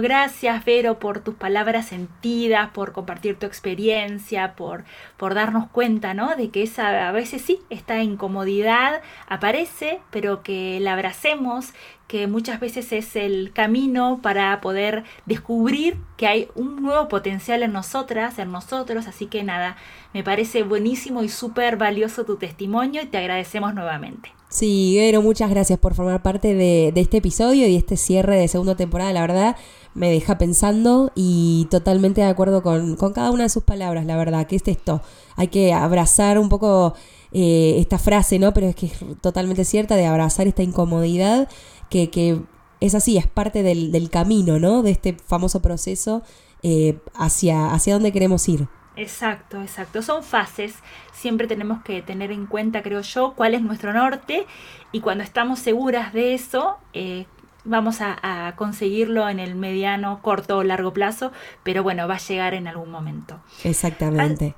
Gracias 0.00 0.64
Vero 0.64 0.98
por 0.98 1.20
tus 1.20 1.34
palabras 1.34 1.86
sentidas, 1.86 2.70
por 2.70 2.92
compartir 2.92 3.38
tu 3.38 3.46
experiencia, 3.46 4.54
por, 4.54 4.84
por 5.16 5.34
darnos 5.34 5.68
cuenta, 5.68 6.14
¿no? 6.14 6.34
De 6.34 6.50
que 6.50 6.62
esa, 6.62 7.08
a 7.08 7.12
veces 7.12 7.42
sí, 7.42 7.60
esta 7.70 8.02
incomodidad 8.02 9.02
aparece, 9.28 10.00
pero 10.10 10.42
que 10.42 10.80
la 10.80 10.94
abracemos 10.94 11.72
que 12.08 12.26
muchas 12.26 12.60
veces 12.60 12.92
es 12.92 13.16
el 13.16 13.52
camino 13.54 14.20
para 14.22 14.60
poder 14.60 15.04
descubrir 15.24 15.96
que 16.16 16.26
hay 16.26 16.48
un 16.54 16.82
nuevo 16.82 17.08
potencial 17.08 17.62
en 17.62 17.72
nosotras, 17.72 18.38
en 18.38 18.52
nosotros, 18.52 19.06
así 19.06 19.26
que 19.26 19.44
nada, 19.44 19.76
me 20.12 20.22
parece 20.22 20.62
buenísimo 20.62 21.22
y 21.22 21.28
súper 21.28 21.76
valioso 21.76 22.24
tu 22.24 22.36
testimonio 22.36 23.02
y 23.02 23.06
te 23.06 23.18
agradecemos 23.18 23.74
nuevamente. 23.74 24.32
Sí, 24.52 24.96
Guero, 24.96 25.22
muchas 25.22 25.48
gracias 25.48 25.78
por 25.78 25.94
formar 25.94 26.22
parte 26.22 26.54
de, 26.54 26.92
este 26.94 27.16
episodio 27.16 27.66
y 27.68 27.74
este 27.74 27.96
cierre 27.96 28.36
de 28.36 28.48
segunda 28.48 28.76
temporada, 28.76 29.10
la 29.10 29.22
verdad 29.22 29.56
me 29.94 30.10
deja 30.10 30.36
pensando 30.36 31.10
y 31.14 31.66
totalmente 31.70 32.20
de 32.20 32.26
acuerdo 32.26 32.62
con, 32.62 32.96
cada 33.14 33.30
una 33.30 33.44
de 33.44 33.48
sus 33.48 33.62
palabras, 33.62 34.04
la 34.04 34.14
verdad, 34.18 34.46
que 34.46 34.56
es 34.56 34.62
esto, 34.66 35.00
hay 35.36 35.48
que 35.48 35.72
abrazar 35.72 36.38
un 36.38 36.50
poco 36.50 36.92
eh, 37.32 37.76
esta 37.78 37.98
frase, 37.98 38.38
¿no? 38.38 38.52
Pero 38.52 38.66
es 38.66 38.76
que 38.76 38.86
es 38.86 38.92
totalmente 39.22 39.64
cierta 39.64 39.96
de 39.96 40.04
abrazar 40.04 40.46
esta 40.46 40.62
incomodidad 40.62 41.48
que, 41.88 42.42
es 42.80 42.94
así, 42.94 43.16
es 43.16 43.26
parte 43.26 43.62
del, 43.62 44.10
camino, 44.10 44.58
¿no? 44.58 44.82
De 44.82 44.90
este 44.90 45.16
famoso 45.26 45.62
proceso 45.62 46.22
eh, 46.62 46.98
hacia, 47.14 47.72
hacia 47.72 47.94
dónde 47.94 48.12
queremos 48.12 48.46
ir. 48.50 48.68
Exacto, 48.96 49.60
exacto. 49.62 50.02
Son 50.02 50.22
fases. 50.22 50.74
Siempre 51.12 51.46
tenemos 51.46 51.82
que 51.82 52.02
tener 52.02 52.30
en 52.30 52.46
cuenta, 52.46 52.82
creo 52.82 53.00
yo, 53.00 53.34
cuál 53.34 53.54
es 53.54 53.62
nuestro 53.62 53.92
norte 53.92 54.46
y 54.92 55.00
cuando 55.00 55.24
estamos 55.24 55.58
seguras 55.58 56.12
de 56.12 56.34
eso, 56.34 56.78
eh, 56.92 57.26
vamos 57.64 58.00
a, 58.00 58.18
a, 58.22 58.56
conseguirlo 58.56 59.28
en 59.28 59.38
el 59.38 59.54
mediano, 59.54 60.20
corto 60.20 60.58
o 60.58 60.64
largo 60.64 60.92
plazo, 60.92 61.32
pero 61.62 61.82
bueno, 61.82 62.06
va 62.08 62.16
a 62.16 62.18
llegar 62.18 62.54
en 62.54 62.68
algún 62.68 62.90
momento. 62.90 63.40
Exactamente. 63.64 64.54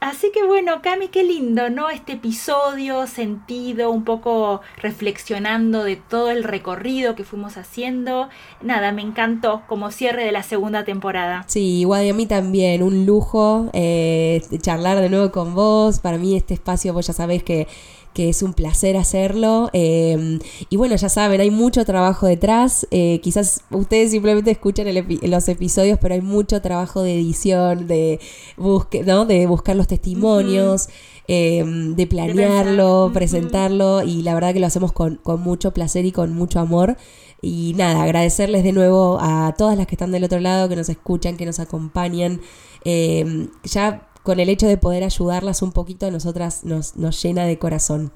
Así 0.00 0.30
que 0.32 0.42
bueno, 0.42 0.80
Cami, 0.80 1.08
qué 1.08 1.22
lindo, 1.22 1.68
¿no? 1.68 1.90
Este 1.90 2.14
episodio 2.14 3.06
sentido, 3.06 3.90
un 3.90 4.04
poco 4.04 4.62
reflexionando 4.78 5.84
de 5.84 5.96
todo 5.96 6.30
el 6.30 6.42
recorrido 6.42 7.14
que 7.14 7.22
fuimos 7.22 7.58
haciendo. 7.58 8.30
Nada, 8.62 8.92
me 8.92 9.02
encantó 9.02 9.62
como 9.68 9.90
cierre 9.90 10.24
de 10.24 10.32
la 10.32 10.42
segunda 10.42 10.84
temporada. 10.84 11.44
Sí, 11.48 11.80
igual 11.80 12.08
a 12.08 12.14
mí 12.14 12.24
también, 12.24 12.82
un 12.82 13.04
lujo 13.04 13.68
eh, 13.74 14.40
charlar 14.62 15.00
de 15.00 15.10
nuevo 15.10 15.30
con 15.30 15.54
vos. 15.54 15.98
Para 15.98 16.16
mí 16.16 16.34
este 16.34 16.54
espacio, 16.54 16.94
vos 16.94 17.06
ya 17.06 17.12
sabéis 17.12 17.42
que 17.42 17.68
que 18.12 18.28
es 18.28 18.42
un 18.42 18.52
placer 18.52 18.96
hacerlo. 18.96 19.70
Em, 19.72 20.38
y 20.68 20.76
bueno, 20.76 20.96
ya 20.96 21.08
saben, 21.08 21.40
hay 21.40 21.50
mucho 21.50 21.84
trabajo 21.84 22.26
detrás. 22.26 22.86
Eh, 22.90 23.20
quizás 23.22 23.62
ustedes 23.70 24.10
simplemente 24.10 24.50
escuchan 24.50 24.86
los 25.22 25.48
episodios, 25.48 25.98
pero 26.00 26.14
hay 26.14 26.20
mucho 26.20 26.60
trabajo 26.60 27.02
de 27.02 27.14
edición, 27.14 27.86
de, 27.86 28.20
busque, 28.56 29.02
¿no? 29.04 29.24
de 29.26 29.46
buscar 29.46 29.76
los 29.76 29.86
testimonios. 29.86 30.88
Em, 31.32 31.94
de 31.94 32.08
planearlo, 32.08 33.12
presentarlo 33.14 34.02
y 34.02 34.22
la 34.22 34.34
verdad 34.34 34.52
que 34.52 34.58
lo 34.58 34.66
hacemos 34.66 34.90
con, 34.90 35.20
mucho 35.38 35.72
placer 35.72 36.04
y 36.04 36.10
con 36.10 36.34
mucho 36.34 36.58
amor. 36.58 36.96
Y 37.40 37.72
nada, 37.76 38.02
agradecerles 38.02 38.64
de 38.64 38.72
nuevo 38.72 39.16
a 39.20 39.54
todas 39.56 39.78
las 39.78 39.86
que 39.86 39.94
están 39.94 40.10
del 40.10 40.24
otro 40.24 40.40
lado, 40.40 40.68
que 40.68 40.74
nos 40.74 40.88
escuchan, 40.88 41.36
que 41.36 41.46
nos 41.46 41.60
acompañan. 41.60 42.40
Em, 42.84 43.48
ya 43.62 44.09
con 44.22 44.40
el 44.40 44.48
hecho 44.48 44.66
de 44.66 44.76
poder 44.76 45.04
ayudarlas 45.04 45.62
un 45.62 45.72
poquito 45.72 46.06
a 46.06 46.10
nosotras 46.10 46.64
nos, 46.64 46.96
nos 46.96 47.22
llena 47.22 47.44
de 47.44 47.58
corazón. 47.58 48.12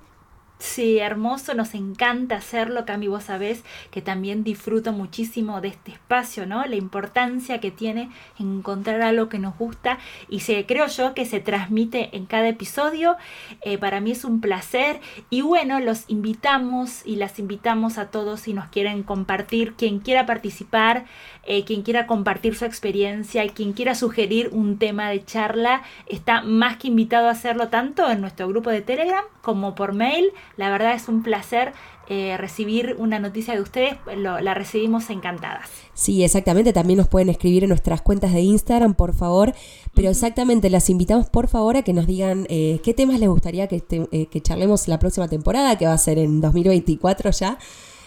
Sí, 0.61 0.99
hermoso, 0.99 1.53
nos 1.55 1.75
encanta 1.75 2.37
hacerlo, 2.37 2.87
Cami, 2.87 3.09
vos 3.09 3.25
sabés 3.25 3.65
que 3.91 4.01
también 4.01 4.45
disfruto 4.45 4.93
muchísimo 4.93 5.61
de 5.61 5.69
este 5.69 5.91
espacio, 5.91 6.47
¿no? 6.47 6.65
La 6.65 6.77
importancia 6.77 7.61
que 7.61 7.73
tiene 7.73 8.09
encontrar 8.39 9.03
algo 9.03 9.29
que 9.29 9.41
nos 9.41 9.59
gusta 9.59 9.99
y 10.29 10.41
se, 10.41 10.65
creo 10.65 10.87
yo 10.87 11.13
que 11.13 11.27
se 11.27 11.41
transmite 11.41 12.17
en 12.17 12.25
cada 12.25 12.49
episodio. 12.49 13.17
Eh, 13.63 13.79
para 13.79 14.01
mí 14.01 14.13
es 14.13 14.25
un 14.25 14.41
placer 14.41 15.01
y 15.29 15.43
bueno, 15.43 15.81
los 15.81 16.05
invitamos 16.09 17.05
y 17.05 17.17
las 17.17 17.39
invitamos 17.39 17.99
a 17.99 18.11
todos 18.11 18.41
si 18.41 18.55
nos 18.55 18.69
quieren 18.69 19.03
compartir, 19.03 19.75
quien 19.75 19.99
quiera 19.99 20.25
participar, 20.25 21.05
eh, 21.43 21.65
quien 21.65 21.83
quiera 21.83 22.07
compartir 22.07 22.55
su 22.55 22.65
experiencia, 22.65 23.47
quien 23.49 23.73
quiera 23.75 23.95
sugerir 23.95 24.51
un 24.53 24.79
tema 24.79 25.11
de 25.11 25.25
charla, 25.25 25.83
está 26.07 26.43
más 26.43 26.79
que 26.79 26.89
invitado 26.89 27.29
a 27.29 27.33
hacerlo 27.33 27.69
tanto 27.69 28.09
en 28.09 28.21
nuestro 28.21 28.49
grupo 28.49 28.71
de 28.71 28.81
Telegram 28.83 29.25
como 29.43 29.75
por 29.75 29.93
mail 29.93 30.33
la 30.57 30.71
verdad 30.71 30.95
es 30.95 31.09
un 31.09 31.23
placer 31.23 31.73
eh, 32.09 32.37
recibir 32.37 32.97
una 32.99 33.19
noticia 33.19 33.55
de 33.55 33.63
ustedes, 33.63 33.95
la 34.17 34.55
recibimos 34.55 35.09
encantadas. 35.09 35.71
Sí, 35.95 36.23
exactamente, 36.23 36.73
también 36.73 36.99
nos 36.99 37.09
pueden 37.09 37.31
escribir 37.31 37.65
en 37.65 37.71
nuestras 37.71 38.03
cuentas 38.03 38.35
de 38.35 38.41
Instagram, 38.41 38.95
por 38.95 39.15
favor, 39.15 39.55
pero 39.95 40.11
exactamente, 40.11 40.69
las 40.69 40.91
invitamos 40.91 41.31
por 41.31 41.49
favor 41.49 41.77
a 41.77 41.83
que 41.83 41.95
nos 41.95 42.07
digan 42.07 42.47
eh, 42.51 42.81
qué 42.85 42.93
temas 42.93 43.19
les 43.21 43.29
gustaría 43.29 43.69
que, 43.69 43.83
eh, 43.91 44.27
que 44.27 44.41
charlemos 44.43 44.87
la 44.87 44.99
próxima 44.99 45.29
temporada, 45.29 45.79
que 45.79 45.87
va 45.87 45.95
a 45.95 45.99
ser 45.99 46.19
en 46.19 46.41
2024 46.43 47.31
ya. 47.31 47.59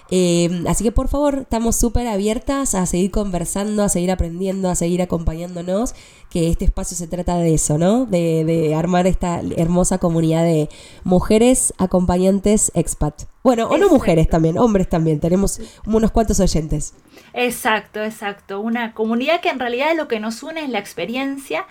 Eh, 0.10 0.64
así 0.68 0.84
que 0.84 0.92
por 0.92 1.08
favor, 1.08 1.40
estamos 1.40 1.76
súper 1.76 2.08
abiertas 2.08 2.76
a 2.76 2.86
seguir 2.86 3.12
conversando, 3.12 3.84
a 3.84 3.90
seguir 3.90 4.12
aprendiendo, 4.12 4.70
a 4.70 4.76
seguir 4.76 5.02
acompañándonos, 5.02 5.96
que 6.30 6.50
este 6.50 6.66
espacio 6.66 6.96
se 6.96 7.08
trata 7.08 7.38
de 7.38 7.54
eso, 7.54 7.78
¿no? 7.78 8.06
De, 8.06 8.44
de 8.46 8.76
armar 8.76 9.08
esta 9.08 9.42
hermosa 9.56 9.98
comunidad 9.98 10.44
de 10.44 10.70
mujeres 11.04 11.74
acompañantes 11.78 12.72
expat. 12.74 13.24
Bueno, 13.44 13.68
o 13.70 13.78
no 13.78 13.90
mujeres 13.90 14.30
también, 14.30 14.58
hombres 14.58 14.90
también, 14.90 15.20
tenemos 15.20 15.62
unos 15.86 16.12
cuantos 16.12 16.40
oyentes. 16.42 16.94
Exacto, 17.34 18.04
exacto. 18.04 18.60
Una 18.60 18.94
comunidad 18.94 19.40
que 19.40 19.50
en 19.50 19.60
realidad 19.60 19.96
lo 19.96 20.08
que 20.08 20.20
nos 20.20 20.44
une 20.44 20.64
es 20.64 20.70
la 20.70 20.80
experiencia, 20.80 21.66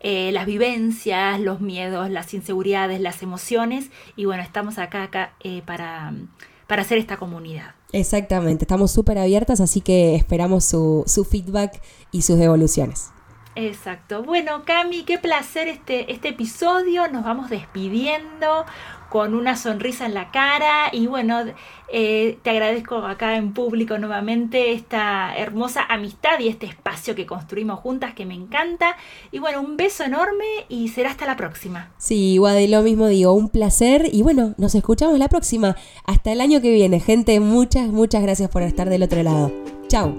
eh, 0.00 0.32
las 0.32 0.46
vivencias, 0.46 1.38
los 1.38 1.60
miedos, 1.60 2.10
las 2.10 2.34
inseguridades, 2.34 3.00
las 3.00 3.22
emociones. 3.22 3.90
Y 4.16 4.24
bueno, 4.24 4.42
estamos 4.42 4.78
acá, 4.78 5.04
acá 5.04 5.34
eh, 5.44 5.62
para, 5.64 6.14
para 6.66 6.82
hacer 6.82 6.98
esta 6.98 7.16
comunidad. 7.16 7.74
Exactamente, 7.92 8.64
estamos 8.64 8.92
súper 8.92 9.18
abiertas, 9.18 9.60
así 9.60 9.80
que 9.80 10.14
esperamos 10.14 10.64
su, 10.64 11.04
su 11.06 11.24
feedback 11.24 11.80
y 12.12 12.22
sus 12.22 12.38
devoluciones. 12.38 13.10
Exacto. 13.56 14.22
Bueno, 14.22 14.62
Cami, 14.64 15.02
qué 15.02 15.18
placer 15.18 15.68
este, 15.68 16.12
este 16.12 16.28
episodio. 16.28 17.08
Nos 17.08 17.24
vamos 17.24 17.50
despidiendo 17.50 18.64
con 19.10 19.34
una 19.34 19.56
sonrisa 19.56 20.06
en 20.06 20.14
la 20.14 20.30
cara 20.30 20.88
y 20.92 21.08
bueno, 21.08 21.40
eh, 21.92 22.38
te 22.42 22.50
agradezco 22.50 22.98
acá 22.98 23.36
en 23.36 23.52
público 23.52 23.98
nuevamente 23.98 24.72
esta 24.72 25.36
hermosa 25.36 25.84
amistad 25.88 26.38
y 26.38 26.46
este 26.46 26.66
espacio 26.66 27.16
que 27.16 27.26
construimos 27.26 27.80
juntas 27.80 28.14
que 28.14 28.24
me 28.24 28.34
encanta. 28.34 28.96
Y 29.32 29.40
bueno, 29.40 29.60
un 29.60 29.76
beso 29.76 30.04
enorme 30.04 30.44
y 30.68 30.88
será 30.88 31.10
hasta 31.10 31.26
la 31.26 31.36
próxima. 31.36 31.90
Sí, 31.98 32.38
Wadi, 32.38 32.68
lo 32.68 32.82
mismo 32.82 33.08
digo, 33.08 33.32
un 33.32 33.48
placer 33.48 34.08
y 34.12 34.22
bueno, 34.22 34.54
nos 34.56 34.76
escuchamos 34.76 35.18
la 35.18 35.28
próxima. 35.28 35.76
Hasta 36.04 36.30
el 36.30 36.40
año 36.40 36.60
que 36.60 36.70
viene, 36.70 37.00
gente, 37.00 37.40
muchas, 37.40 37.88
muchas 37.88 38.22
gracias 38.22 38.48
por 38.48 38.62
estar 38.62 38.88
del 38.88 39.02
otro 39.02 39.22
lado. 39.24 39.52
Chau. 39.88 40.14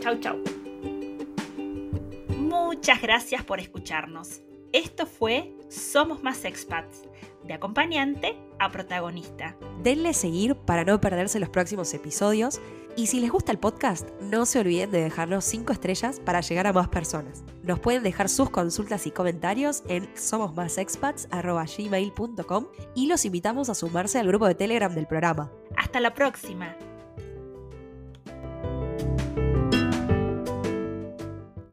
Chau, 0.00 0.20
chau. 0.20 0.36
Muchas 2.38 3.00
gracias 3.00 3.42
por 3.42 3.58
escucharnos. 3.58 4.42
Esto 4.72 5.06
fue 5.06 5.54
Somos 5.70 6.22
Más 6.22 6.44
Expats 6.44 7.04
de 7.44 7.54
acompañante 7.54 8.36
a 8.58 8.70
protagonista. 8.70 9.56
Denle 9.82 10.14
seguir 10.14 10.54
para 10.54 10.84
no 10.84 11.00
perderse 11.00 11.40
los 11.40 11.48
próximos 11.48 11.92
episodios 11.94 12.60
y 12.96 13.08
si 13.08 13.18
les 13.20 13.30
gusta 13.30 13.50
el 13.50 13.58
podcast, 13.58 14.08
no 14.20 14.46
se 14.46 14.60
olviden 14.60 14.92
de 14.92 15.02
dejarnos 15.02 15.44
5 15.44 15.72
estrellas 15.72 16.20
para 16.20 16.40
llegar 16.40 16.68
a 16.68 16.72
más 16.72 16.88
personas. 16.88 17.42
Nos 17.62 17.80
pueden 17.80 18.04
dejar 18.04 18.28
sus 18.28 18.50
consultas 18.50 19.06
y 19.06 19.10
comentarios 19.10 19.82
en 19.88 20.08
somosmasexpats.gmail.com 20.14 22.66
y 22.94 23.06
los 23.08 23.24
invitamos 23.24 23.68
a 23.68 23.74
sumarse 23.74 24.20
al 24.20 24.28
grupo 24.28 24.46
de 24.46 24.54
Telegram 24.54 24.94
del 24.94 25.06
programa. 25.06 25.50
Hasta 25.76 26.00
la 26.00 26.14
próxima. 26.14 26.76